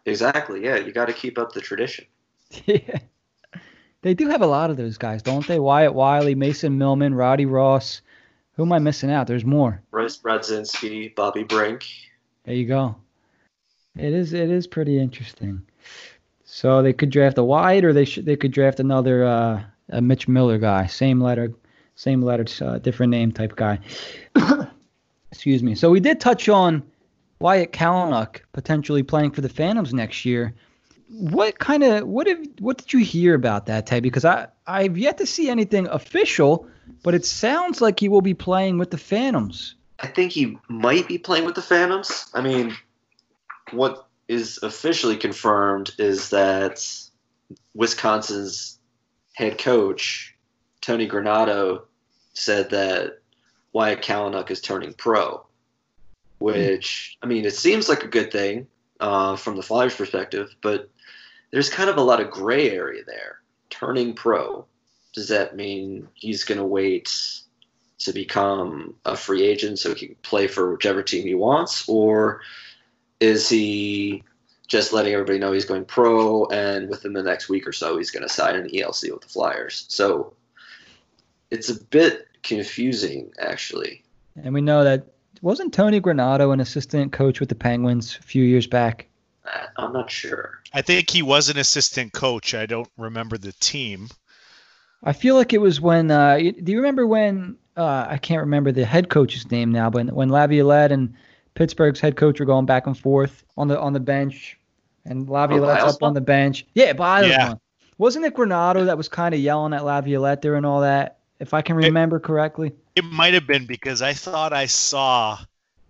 [0.04, 0.64] Exactly.
[0.64, 2.06] Yeah, you got to keep up the tradition.
[2.66, 2.98] yeah.
[4.02, 5.60] They do have a lot of those guys, don't they?
[5.60, 8.02] Wyatt Wylie, Mason Millman, Roddy Ross.
[8.54, 9.26] Who am I missing out?
[9.26, 9.82] There's more.
[9.90, 11.86] Bryce Brodzinski, Bobby Brink.
[12.44, 12.96] There you go.
[13.96, 15.62] It is it is pretty interesting.
[16.44, 20.00] So they could draft a wide, or they should they could draft another uh, a
[20.00, 21.52] Mitch Miller guy, same letter,
[21.94, 23.78] same letter, uh, different name type guy.
[25.30, 25.74] Excuse me.
[25.74, 26.82] So we did touch on
[27.38, 30.54] Wyatt Kalynuk potentially playing for the Phantoms next year.
[31.08, 34.02] What kind of what have what did you hear about that, Ted?
[34.02, 36.66] Because I I've yet to see anything official,
[37.02, 39.74] but it sounds like he will be playing with the Phantoms.
[40.00, 42.30] I think he might be playing with the Phantoms.
[42.34, 42.76] I mean,
[43.70, 46.84] what is officially confirmed is that
[47.74, 48.78] Wisconsin's
[49.34, 50.34] head coach
[50.80, 51.82] Tony Granato
[52.34, 53.20] said that
[53.72, 55.46] Wyatt Kalynuk is turning pro,
[56.38, 58.66] which I mean it seems like a good thing
[59.00, 60.90] uh, from the Flyers' perspective, but
[61.50, 63.40] there's kind of a lot of gray area there.
[63.70, 64.66] Turning pro,
[65.12, 67.40] does that mean he's going to wait
[67.98, 72.40] to become a free agent so he can play for whichever team he wants, or
[73.20, 74.24] is he
[74.66, 78.10] just letting everybody know he's going pro and within the next week or so he's
[78.10, 79.84] going to sign an ELC with the Flyers?
[79.88, 80.34] So
[81.50, 84.02] it's a bit confusing, actually.
[84.42, 85.06] And we know that
[85.42, 89.06] wasn't Tony Granato an assistant coach with the Penguins a few years back?
[89.44, 90.60] Uh, I'm not sure.
[90.72, 92.54] I think he was an assistant coach.
[92.54, 94.08] I don't remember the team.
[95.02, 96.10] I feel like it was when.
[96.10, 97.56] Uh, do you remember when?
[97.76, 101.14] Uh, I can't remember the head coach's name now, but when Laviolette and
[101.54, 104.58] Pittsburgh's head coach were going back and forth on the on the bench,
[105.04, 106.66] and Laviolette's oh, up on the bench.
[106.74, 107.48] Yeah, Biles yeah.
[107.48, 107.60] One.
[107.98, 111.18] Wasn't it Granato that was kind of yelling at Laviolette during all that?
[111.42, 112.72] if I can remember it, correctly.
[112.94, 115.38] It might have been because I thought I saw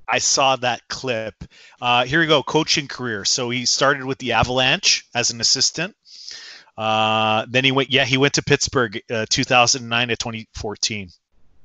[0.08, 1.44] I saw that clip.
[1.80, 3.26] Uh, here we go, coaching career.
[3.26, 5.94] So he started with the Avalanche as an assistant.
[6.76, 11.10] Uh, then he went, yeah, he went to Pittsburgh, uh, 2009 to 2014.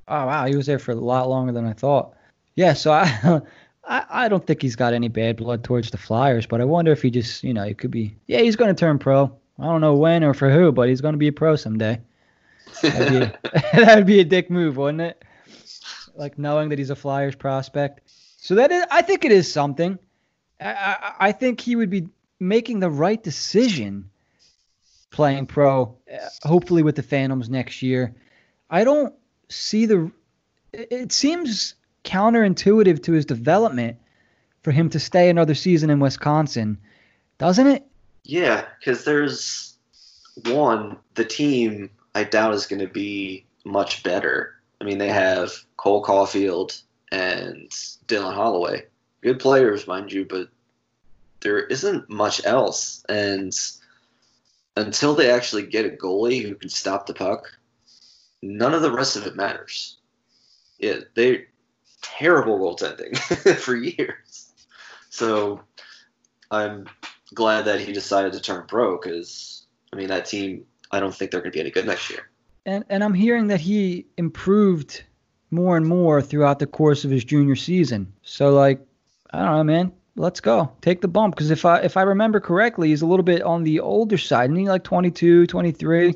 [0.10, 2.14] Oh wow, he was there for a lot longer than I thought.
[2.56, 3.42] Yeah, so I,
[3.88, 6.92] I, I don't think he's got any bad blood towards the Flyers, but I wonder
[6.92, 8.16] if he just, you know, he could be.
[8.28, 9.32] Yeah, he's going to turn pro.
[9.60, 12.00] I don't know when or for who, but he's going to be a pro someday.
[12.82, 15.24] That'd be, a, that'd be a dick move, wouldn't it?
[16.16, 18.02] Like knowing that he's a Flyers prospect.
[18.38, 19.98] So that is, I think it is something.
[20.60, 22.08] I, I, I think he would be
[22.40, 24.10] making the right decision
[25.18, 28.14] playing pro, uh, hopefully with the Phantoms next year.
[28.70, 29.16] I don't
[29.50, 30.12] see the.
[30.72, 33.98] It seems counterintuitive to his development
[34.62, 36.78] for him to stay another season in Wisconsin,
[37.40, 37.84] doesn't it?
[38.26, 39.76] Yeah, because there's
[40.46, 44.54] one, the team I doubt is going to be much better.
[44.80, 46.80] I mean, they have Cole Caulfield
[47.12, 47.72] and
[48.06, 48.86] Dylan Holloway,
[49.22, 50.50] good players, mind you, but
[51.40, 53.04] there isn't much else.
[53.10, 53.52] And
[54.78, 57.52] until they actually get a goalie who can stop the puck,
[58.42, 59.98] none of the rest of it matters.
[60.78, 61.46] Yeah, they
[62.02, 63.18] terrible goaltending
[63.58, 64.54] for years.
[65.10, 65.62] So
[66.52, 66.88] I'm
[67.34, 71.32] glad that he decided to turn pro because I mean that team I don't think
[71.32, 72.30] they're going to be any good next year.
[72.66, 75.04] And and I'm hearing that he improved
[75.50, 78.14] more and more throughout the course of his junior season.
[78.22, 78.80] So like,
[79.32, 79.92] I don't know, man.
[80.18, 80.72] Let's go.
[80.82, 83.64] Take the bump because if I if I remember correctly, he's a little bit on
[83.64, 84.46] the older side.
[84.46, 86.10] Isn't he like 22, 23?
[86.10, 86.14] Or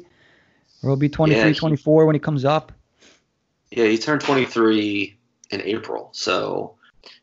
[0.82, 2.72] he'll be 23, yeah, he, 24 when he comes up.
[3.70, 5.16] Yeah, he turned 23
[5.52, 6.10] in April.
[6.14, 6.76] So,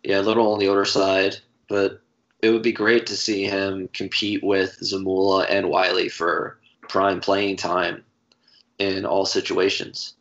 [0.05, 1.37] yeah, a little on the older side,
[1.69, 2.01] but
[2.41, 7.57] it would be great to see him compete with Zamula and Wylie for prime playing
[7.57, 8.05] time
[8.79, 10.15] in all situations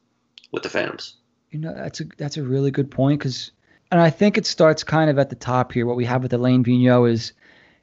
[0.51, 1.17] with the Phantoms.
[1.51, 3.51] You know, that's a that's a really good point because,
[3.91, 5.85] and I think it starts kind of at the top here.
[5.85, 7.33] What we have with Alain Vigneault is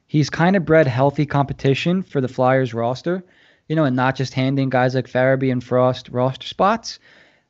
[0.07, 3.23] he's kind of bred healthy competition for the Flyers roster,
[3.67, 6.99] you know, and not just handing guys like Farabee and Frost roster spots.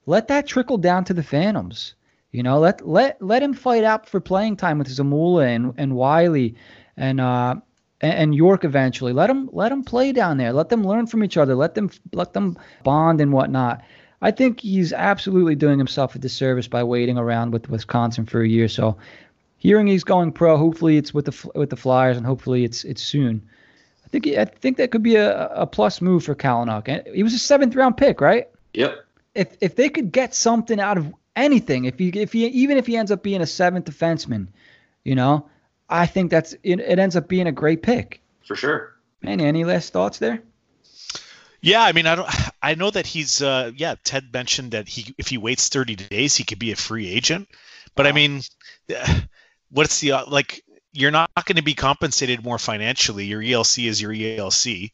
[0.05, 1.95] let that trickle down to the Phantoms.
[2.31, 5.95] You know, let let let him fight out for playing time with Zamula and and
[5.95, 6.55] Wylie
[6.97, 7.55] and uh
[8.01, 9.13] and, and York eventually.
[9.13, 10.51] Let them let them play down there.
[10.51, 11.55] Let them learn from each other.
[11.55, 13.83] Let them let them bond and whatnot.
[14.25, 18.47] I think he's absolutely doing himself a disservice by waiting around with Wisconsin for a
[18.47, 18.67] year.
[18.67, 18.97] So,
[19.59, 23.03] hearing he's going pro, hopefully it's with the with the Flyers, and hopefully it's it's
[23.03, 23.47] soon.
[24.03, 26.87] I think I think that could be a, a plus move for Kalynuk.
[26.87, 28.49] And he was a seventh round pick, right?
[28.73, 29.05] Yep.
[29.35, 32.87] If if they could get something out of anything, if he if he even if
[32.87, 34.47] he ends up being a seventh defenseman,
[35.03, 35.47] you know,
[35.87, 38.23] I think that's it, it ends up being a great pick.
[38.43, 38.95] For sure.
[39.21, 40.41] Man, any last thoughts there?
[41.65, 42.29] Yeah, I mean, I don't.
[42.61, 43.41] I know that he's.
[43.41, 46.75] Uh, yeah, Ted mentioned that he, if he waits 30 days, he could be a
[46.75, 47.49] free agent.
[47.95, 48.41] But I mean,
[49.71, 50.63] what's the uh, like?
[50.93, 53.25] You're not going to be compensated more financially.
[53.25, 54.91] Your ELC is your ELC,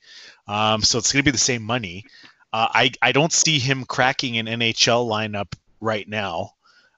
[0.48, 2.06] um, so it's going to be the same money.
[2.52, 6.54] Uh, I I don't see him cracking an NHL lineup right now.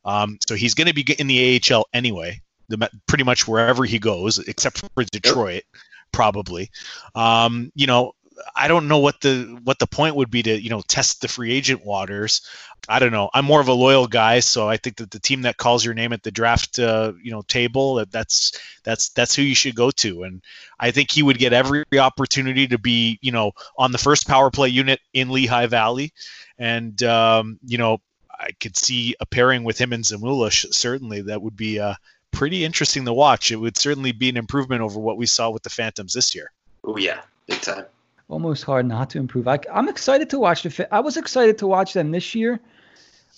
[0.05, 3.99] Um, so he's going to be in the AHL anyway, the, pretty much wherever he
[3.99, 5.63] goes, except for Detroit,
[6.11, 6.69] probably.
[7.15, 8.13] Um, you know,
[8.55, 11.27] I don't know what the what the point would be to you know test the
[11.27, 12.41] free agent waters.
[12.89, 13.29] I don't know.
[13.33, 15.93] I'm more of a loyal guy, so I think that the team that calls your
[15.93, 19.75] name at the draft uh, you know table that that's that's that's who you should
[19.75, 20.23] go to.
[20.23, 20.41] And
[20.79, 24.49] I think he would get every opportunity to be you know on the first power
[24.51, 26.13] play unit in Lehigh Valley,
[26.57, 30.51] and um, you know I could see a pairing with him and Zamula.
[30.51, 31.95] Certainly, that would be uh,
[32.31, 33.51] pretty interesting to watch.
[33.51, 36.51] It would certainly be an improvement over what we saw with the Phantoms this year.
[36.83, 37.85] Oh yeah, big time
[38.29, 39.47] almost hard not to improve.
[39.47, 40.87] I, am excited to watch the.
[40.93, 42.59] I was excited to watch them this year.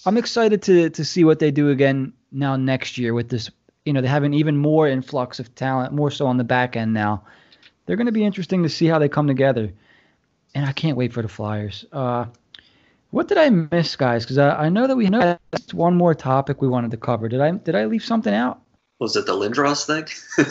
[0.05, 3.49] I'm excited to to see what they do again now next year with this.
[3.86, 6.75] You know, they have an even more influx of talent, more so on the back
[6.75, 7.23] end now.
[7.86, 9.71] They're going to be interesting to see how they come together,
[10.55, 11.86] and I can't wait for the Flyers.
[11.91, 12.25] Uh,
[13.11, 14.25] what did I miss, guys?
[14.25, 15.39] Because I, I know that we had
[15.71, 17.29] one more topic we wanted to cover.
[17.29, 18.61] Did I did I leave something out?
[18.99, 20.05] Was it the Lindros thing?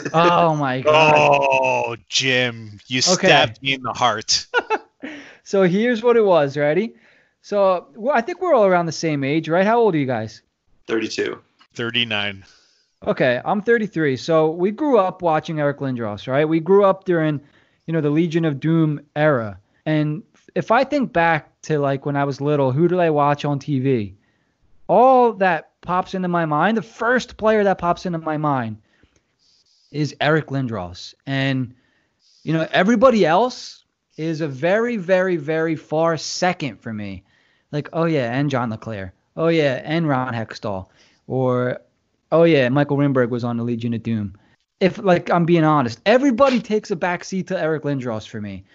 [0.13, 1.13] oh my god!
[1.17, 3.27] Oh, Jim, you okay.
[3.27, 4.45] stabbed me in the heart.
[5.43, 6.55] so here's what it was.
[6.55, 6.93] Ready?
[7.41, 9.65] So well, I think we're all around the same age, right?
[9.65, 10.41] How old are you guys?
[10.87, 11.41] Thirty-two.
[11.73, 12.45] Thirty-nine.
[13.05, 14.17] Okay, I'm 33.
[14.17, 16.45] So we grew up watching Eric Lindros, right?
[16.45, 17.39] We grew up during,
[17.85, 19.59] you know, the Legion of Doom era.
[19.85, 20.23] And
[20.55, 23.59] if I think back to like when I was little, who did I watch on
[23.59, 24.13] TV?
[24.87, 28.77] All that pops into my mind, the first player that pops into my mind
[29.91, 31.13] is Eric Lindros.
[31.25, 31.73] And,
[32.43, 33.85] you know, everybody else
[34.17, 37.23] is a very, very, very far second for me.
[37.71, 39.13] Like, oh yeah, and John LeClair.
[39.37, 40.87] Oh yeah, and Ron Hextall.
[41.27, 41.79] Or,
[42.31, 44.35] oh yeah, Mikael Renberg was on the Legion of Doom.
[44.79, 48.65] If, like, I'm being honest, everybody takes a backseat to Eric Lindros for me.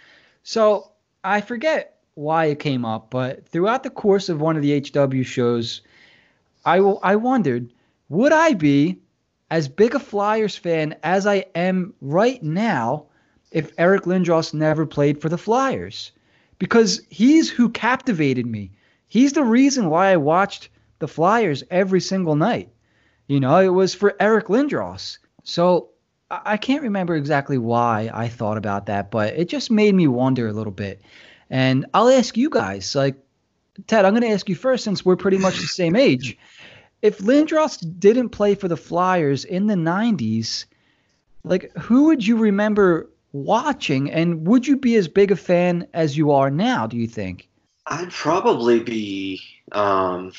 [0.43, 0.93] So
[1.23, 5.23] I forget why it came up, but throughout the course of one of the HW
[5.23, 5.83] shows,
[6.65, 7.73] I, I wondered,
[8.09, 8.99] would I be
[9.51, 13.07] as big a Flyers fan as I am right now
[13.51, 16.13] if Eric Lindros never played for the Flyers?
[16.59, 18.73] Because he's who captivated me.
[19.09, 22.69] He's the reason why I watched the Flyers every single night.
[23.27, 25.19] You know, it was for Eric Lindros.
[25.43, 25.91] So
[26.31, 30.47] I can't remember exactly why I thought about that, but it just made me wonder
[30.47, 31.01] a little bit.
[31.49, 33.17] And I'll ask you guys, like,
[33.87, 36.37] Ted, I'm going to ask you first since we're pretty much the same age.
[37.03, 40.67] If Lindros didn't play for the Flyers in the 90s,
[41.45, 46.19] like who would you remember watching and would you be as big a fan as
[46.19, 47.49] you are now, do you think?
[47.87, 49.41] I'd probably be
[49.73, 50.33] um,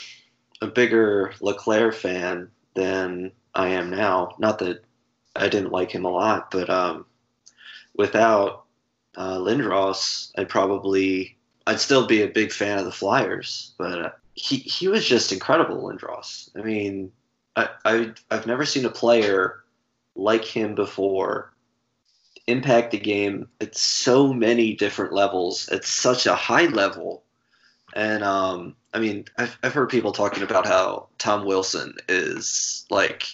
[0.61, 4.35] a bigger LeClair fan than I am now.
[4.37, 4.83] Not that
[5.35, 7.05] I didn't like him a lot, but um,
[7.95, 8.65] without
[9.15, 11.37] uh, Lindros, I'd probably
[11.71, 15.31] I'd still be a big fan of the Flyers, but uh, he he was just
[15.31, 16.49] incredible, Lindros.
[16.53, 17.13] I mean,
[17.55, 19.63] I, I I've never seen a player
[20.13, 21.53] like him before
[22.45, 27.23] impact the game at so many different levels at such a high level.
[27.93, 33.27] And um, I mean, I've, I've heard people talking about how Tom Wilson is like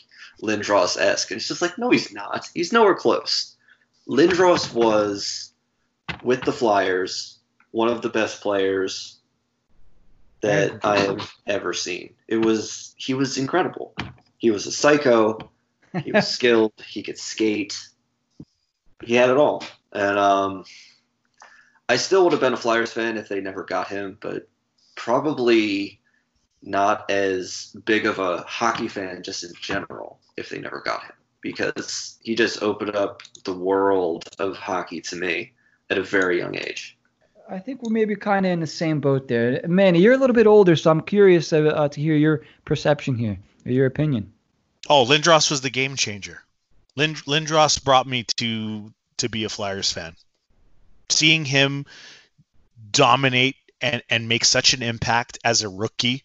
[0.44, 2.48] Lindros esque, and it's just like, no, he's not.
[2.54, 3.56] He's nowhere close.
[4.08, 5.54] Lindros was
[6.22, 7.37] with the Flyers
[7.78, 9.20] one of the best players
[10.42, 12.16] that I have ever seen.
[12.28, 13.94] It was he was incredible.
[14.40, 15.38] He was a psycho.
[16.04, 16.74] He was skilled.
[16.88, 17.78] He could skate.
[19.04, 19.64] He had it all.
[19.94, 20.66] And um,
[21.88, 24.50] I still would have been a Flyers fan if they never got him, but
[24.96, 26.02] probably
[26.64, 31.14] not as big of a hockey fan just in general if they never got him
[31.42, 35.54] because he just opened up the world of hockey to me
[35.92, 36.97] at a very young age.
[37.50, 39.62] I think we're maybe kind of in the same boat there.
[39.68, 43.16] Manny, you're a little bit older, so I'm curious uh, uh, to hear your perception
[43.16, 44.34] here, or your opinion.
[44.90, 46.44] Oh, Lindros was the game changer.
[46.96, 50.16] Lind- Lindros brought me to to be a Flyers fan.
[51.10, 51.86] Seeing him
[52.92, 56.24] dominate and and make such an impact as a rookie,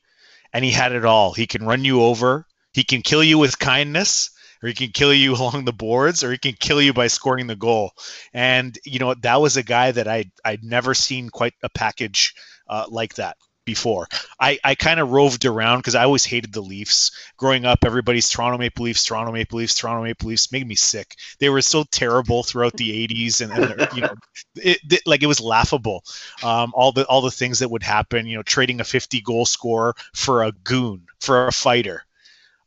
[0.52, 1.32] and he had it all.
[1.32, 2.46] He can run you over.
[2.72, 4.30] He can kill you with kindness
[4.62, 7.46] or he can kill you along the boards, or he can kill you by scoring
[7.46, 7.92] the goal.
[8.32, 12.34] And you know that was a guy that I I'd never seen quite a package
[12.68, 14.08] uh, like that before.
[14.40, 17.12] I, I kind of roved around because I always hated the Leafs.
[17.36, 21.16] Growing up, everybody's Toronto Maple Leafs, Toronto Maple Leafs, Toronto Maple Leafs made me sick.
[21.38, 24.14] They were so terrible throughout the 80s, and, and you know,
[24.56, 26.04] it, it, like it was laughable.
[26.42, 29.46] Um, all the all the things that would happen, you know, trading a 50 goal
[29.46, 32.04] scorer for a goon, for a fighter.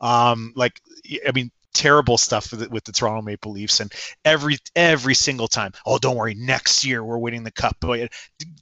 [0.02, 0.80] Um, like
[1.28, 5.74] I mean, terrible stuff with, with the Toronto Maple Leafs, and every every single time,
[5.86, 7.84] oh, don't worry, next year we're winning the cup.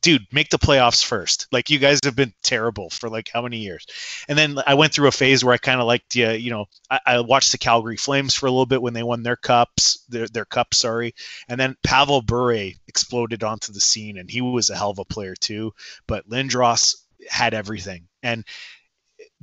[0.02, 1.48] Dude, make the playoffs first.
[1.52, 3.86] Like you guys have been terrible for like how many years?
[4.28, 6.66] And then I went through a phase where I kind of liked, you, you know,
[6.90, 10.04] I, I, watched the Calgary Flames for a little bit when they won their cups,
[10.10, 11.14] their their cup, sorry.
[11.48, 15.06] And then Pavel Bure exploded onto the scene, and he was a hell of a
[15.06, 15.74] player too.
[16.08, 16.96] But Lindros
[17.30, 18.44] had everything, and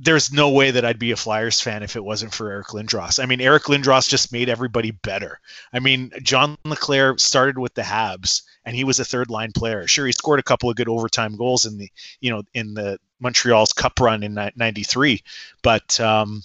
[0.03, 3.21] there's no way that I'd be a Flyers fan if it wasn't for Eric Lindros.
[3.21, 5.39] I mean, Eric Lindros just made everybody better.
[5.73, 9.85] I mean, John LeClair started with the Habs and he was a third line player.
[9.85, 11.89] Sure, he scored a couple of good overtime goals in the,
[12.19, 15.21] you know, in the Montreal's cup run in 93,
[15.61, 16.41] but um,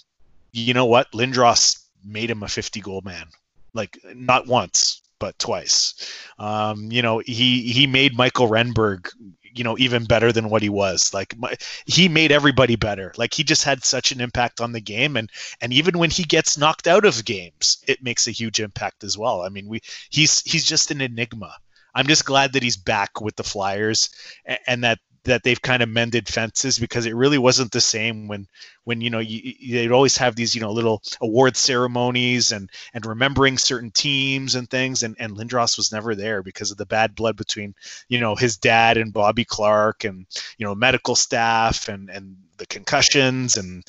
[0.53, 1.11] you know what?
[1.11, 3.25] Lindros made him a 50 goal man.
[3.73, 5.95] Like not once, but twice.
[6.37, 9.09] Um, you know, he he made Mikael Renberg
[9.57, 11.13] you know even better than what he was.
[11.13, 11.55] Like my,
[11.85, 13.13] he made everybody better.
[13.17, 15.29] Like he just had such an impact on the game and
[15.61, 19.17] and even when he gets knocked out of games it makes a huge impact as
[19.17, 19.41] well.
[19.41, 21.53] I mean we he's he's just an enigma.
[21.95, 24.09] I'm just glad that he's back with the flyers
[24.45, 28.27] and, and that that they've kind of mended fences because it really wasn't the same
[28.27, 28.47] when
[28.85, 33.05] when you know you, they'd always have these you know little award ceremonies and and
[33.05, 35.03] remembering certain teams and things.
[35.03, 37.75] And and Lindros was never there because of the bad blood between
[38.09, 40.25] you know his dad and Bobby Clarke and
[40.57, 43.83] you know medical staff and and the concussions and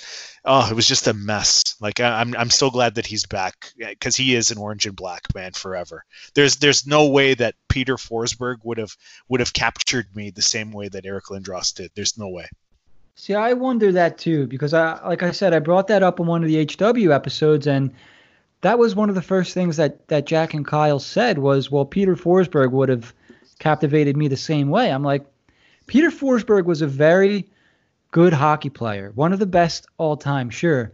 [0.45, 1.77] oh it was just a mess.
[1.81, 4.97] Like I, am I'm so glad that he's back because he is an orange and
[4.97, 6.05] black man forever.
[6.35, 8.97] There's there's no way that Peter Forsberg would have
[9.29, 11.91] would have captured me the same way that Eric Lindros did.
[11.95, 12.47] There's no way.
[13.19, 16.27] See, I wonder that too because I, like I said, I brought that up in
[16.27, 17.93] one of the HW episodes, and
[18.61, 21.85] that was one of the first things that that Jack and Kyle said was, well,
[21.85, 23.13] Peter Forsberg would have
[23.59, 24.91] captivated me the same way.
[24.91, 25.27] I'm like,
[25.89, 27.49] Peter Forsberg was a very
[28.11, 30.93] good hockey player, one of the best all time, sure,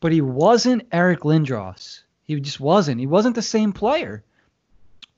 [0.00, 2.00] but he wasn't Eric Lindros.
[2.22, 3.00] He just wasn't.
[3.00, 4.22] He wasn't the same player.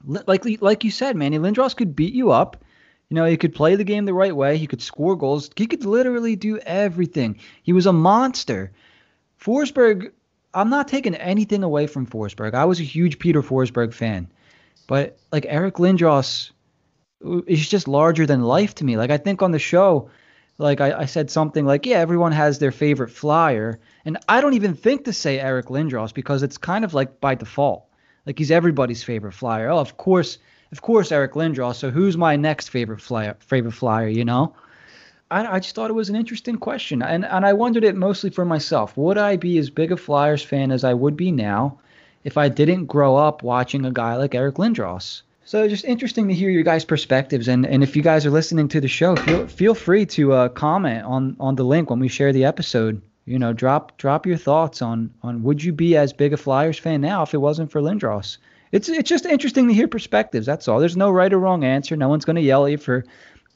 [0.05, 2.65] Like like you said, Manny Lindros could beat you up
[3.11, 4.57] you know, he could play the game the right way.
[4.57, 5.51] He could score goals.
[5.57, 7.41] He could literally do everything.
[7.65, 8.71] He was a monster.
[9.41, 10.13] Forsberg,
[10.55, 12.55] I'm not taking anything away from Forsberg.
[12.55, 14.29] I was a huge Peter Forsberg fan.
[14.87, 16.53] But like Eric Lindros
[17.49, 18.97] is just larger than life to me.
[18.97, 20.09] Like I think on the show,
[20.61, 23.81] like I, I said something like, yeah, everyone has their favorite flyer.
[24.05, 27.35] And I don't even think to say Eric Lindros because it's kind of like by
[27.35, 27.87] default.
[28.27, 29.71] Like he's everybody's favorite flyer.
[29.71, 30.39] Oh, of course
[30.73, 31.77] of course, Eric Lindros.
[31.77, 33.37] So who's my next favorite flyer?
[33.41, 34.55] Favorite flyer, you know?
[35.31, 38.31] I, I just thought it was an interesting question, and and I wondered it mostly
[38.31, 38.97] for myself.
[38.97, 41.79] Would I be as big a Flyers fan as I would be now
[42.25, 45.23] if I didn't grow up watching a guy like Eric Lindros?
[45.51, 48.69] So just interesting to hear your guys' perspectives, and, and if you guys are listening
[48.69, 52.07] to the show, feel feel free to uh, comment on on the link when we
[52.07, 53.03] share the episode.
[53.25, 56.79] You know, drop drop your thoughts on on would you be as big a Flyers
[56.79, 58.39] fan now if it wasn't for Lindros?
[58.71, 60.47] it's it's just interesting to hear perspectives.
[60.47, 60.79] That's all.
[60.79, 61.97] There's no right or wrong answer.
[61.97, 63.05] No one's going to yell at you for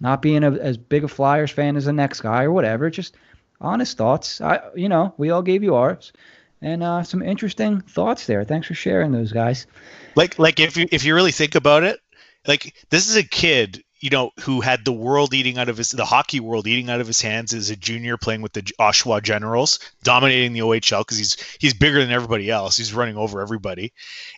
[0.01, 2.91] not being a, as big a Flyers fan as the next guy or whatever.
[2.91, 3.17] Just
[3.61, 4.41] honest thoughts.
[4.41, 6.13] I, you know, we all gave you ours,
[6.61, 8.43] and uh, some interesting thoughts there.
[8.43, 9.69] Thanks for sharing those, guys.
[10.17, 12.01] Like, like if you if you really think about it,
[12.47, 15.89] like this is a kid you know, who had the world eating out of his,
[15.89, 19.23] the hockey world eating out of his hands as a junior playing with the Oshawa
[19.23, 22.77] Generals, dominating the OHL because he's he's bigger than everybody else.
[22.77, 23.95] He's running over everybody.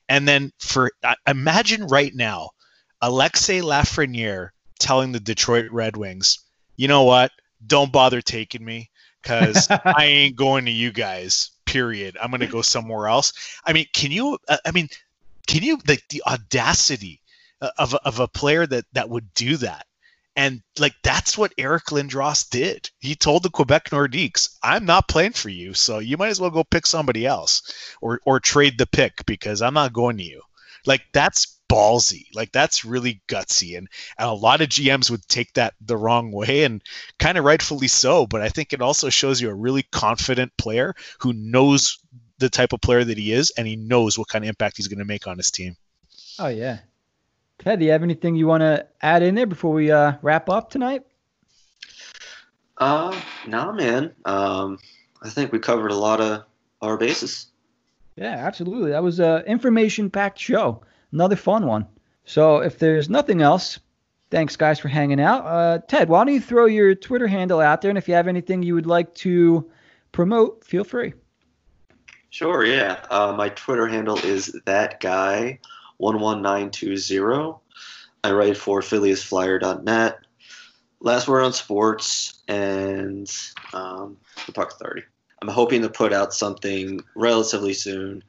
[0.09, 0.93] And then for
[1.27, 2.51] imagine right now,
[3.03, 6.39] Alexis Lafreniere telling the Detroit Red Wings,
[6.77, 7.33] you know what?
[7.67, 8.89] Don't bother taking me
[9.21, 11.51] because I ain't going to you guys.
[11.65, 12.17] Period.
[12.23, 13.33] I'm going to go somewhere else.
[13.65, 14.39] I mean, can you?
[14.47, 14.89] Uh, I mean,
[15.47, 15.79] can you?
[15.87, 17.21] Like the audacity
[17.61, 19.87] uh, of a, of a player that that would do that.
[20.37, 22.91] And like that's what Eric Lindros did.
[22.99, 26.51] He told the Quebec Nordiques, "I'm not playing for you, so you might as well
[26.51, 27.63] go pick somebody else,
[28.03, 30.43] or or trade the pick because I'm not going to you."
[30.85, 32.27] Like that's ballsy.
[32.35, 36.33] Like that's really gutsy, and, and a lot of GMs would take that the wrong
[36.33, 36.83] way, and
[37.19, 38.27] kind of rightfully so.
[38.27, 41.99] But I think it also shows you a really confident player who knows
[42.39, 44.89] the type of player that he is, and he knows what kind of impact he's
[44.89, 45.77] going to make on his team.
[46.39, 46.79] Oh yeah,
[47.59, 50.49] Ted, do you have anything you want to add in there before we uh, wrap
[50.49, 51.03] up tonight?
[52.79, 54.13] Uh, nah, man.
[54.25, 54.79] Um,
[55.23, 56.45] I think we covered a lot of
[56.83, 57.47] our bases.
[58.17, 58.91] Yeah, absolutely.
[58.91, 60.83] That was a information-packed show.
[61.13, 61.87] Another fun one.
[62.25, 63.79] So if there's nothing else,
[64.31, 65.45] thanks guys for hanging out.
[65.47, 68.29] Uh, Ted, why don't you throw your Twitter handle out there, and if you have
[68.29, 69.71] anything you would like to
[70.13, 71.15] promote, feel free.
[72.37, 72.67] Sure.
[72.67, 73.03] Yeah.
[73.11, 75.59] Uh, my Twitter handle is that guy
[75.97, 77.63] one one nine two zero.
[78.23, 80.19] I write for PhilliesFlyer.net.
[81.01, 83.27] Last word on sports and
[83.73, 85.01] um, the puck thirty.
[85.41, 88.23] I'm hoping to put out something relatively soon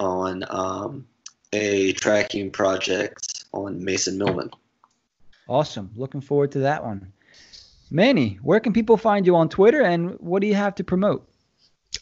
[0.00, 1.06] on um,
[1.52, 4.50] a tracking project on Mason Millman.
[5.48, 5.92] Awesome.
[5.94, 7.12] Looking forward to that one.
[7.92, 11.31] Manny, where can people find you on Twitter and what do you have to promote?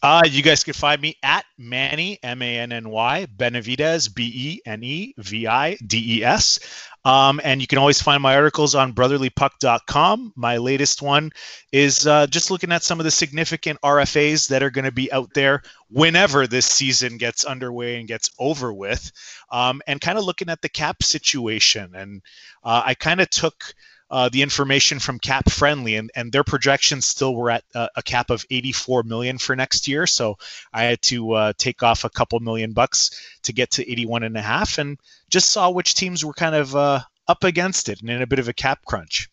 [0.03, 4.33] Uh, you guys can find me at Manny, M A N N Y, Benavides, B
[4.35, 6.59] E N E V I D E S.
[7.05, 10.33] Um, and you can always find my articles on brotherlypuck.com.
[10.37, 11.33] My latest one
[11.73, 15.11] is uh, just looking at some of the significant RFAs that are going to be
[15.13, 19.13] out there whenever this season gets underway and gets over with,
[19.51, 21.95] um, and kind of looking at the cap situation.
[21.95, 22.23] And
[22.65, 23.75] uh, I kind of took
[24.11, 28.03] uh, the information from Cap Friendly, and, and their projections still were at uh, a
[28.03, 30.07] cap of 84 million for next year.
[30.07, 30.37] So
[30.73, 34.37] I had to uh, take off a couple million bucks to get to 81 and
[34.37, 38.11] a half, and just saw which teams were kind of uh, up against it and
[38.11, 39.29] in a bit of a cap crunch.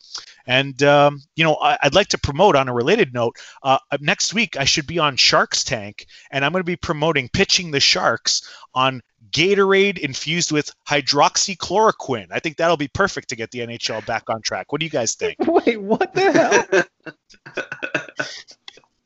[0.45, 3.37] And um, you know, I, would like to promote on a related note.
[3.63, 7.27] Uh, next week, I should be on Sharks Tank, and I'm going to be promoting
[7.27, 9.01] pitching the Sharks on
[9.31, 12.27] Gatorade infused with hydroxychloroquine.
[12.31, 14.71] I think that'll be perfect to get the NHL back on track.
[14.71, 15.37] What do you guys think?
[15.47, 16.85] Wait, what the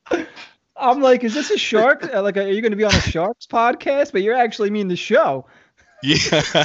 [0.10, 0.28] hell?
[0.82, 2.10] I'm like, is this a shark?
[2.12, 4.12] Uh, like, are you going to be on a Sharks podcast?
[4.12, 5.46] But you're actually mean the show.
[6.02, 6.44] Yeah.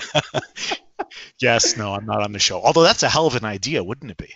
[1.39, 1.77] yes.
[1.77, 2.63] No, I'm not on the show.
[2.63, 4.33] Although that's a hell of an idea, wouldn't it be?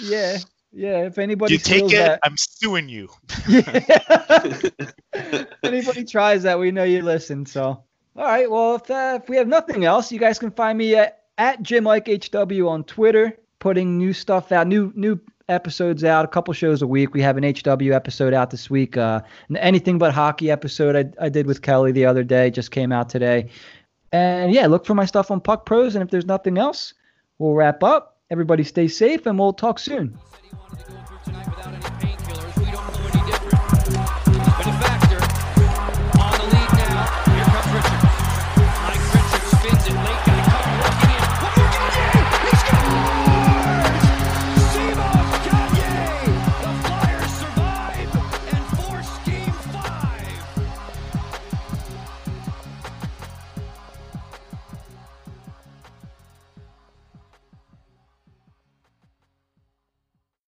[0.00, 0.38] Yeah.
[0.72, 1.06] Yeah.
[1.06, 3.08] If anybody you take it, that, I'm suing you.
[3.48, 3.64] yeah.
[5.12, 7.44] if anybody tries that, we know you listen.
[7.44, 7.82] So.
[8.16, 8.50] All right.
[8.50, 11.62] Well, if, uh, if we have nothing else, you guys can find me at, at
[11.62, 16.86] JimLikeHW on Twitter, putting new stuff out, new new episodes out, a couple shows a
[16.86, 17.12] week.
[17.12, 18.96] We have an HW episode out this week.
[18.96, 19.20] Uh,
[19.56, 23.08] anything but hockey episode I, I did with Kelly the other day just came out
[23.08, 23.50] today.
[24.12, 25.96] And yeah, look for my stuff on Puck Pros.
[25.96, 26.94] And if there's nothing else,
[27.38, 28.18] we'll wrap up.
[28.30, 30.16] Everybody stay safe and we'll talk soon.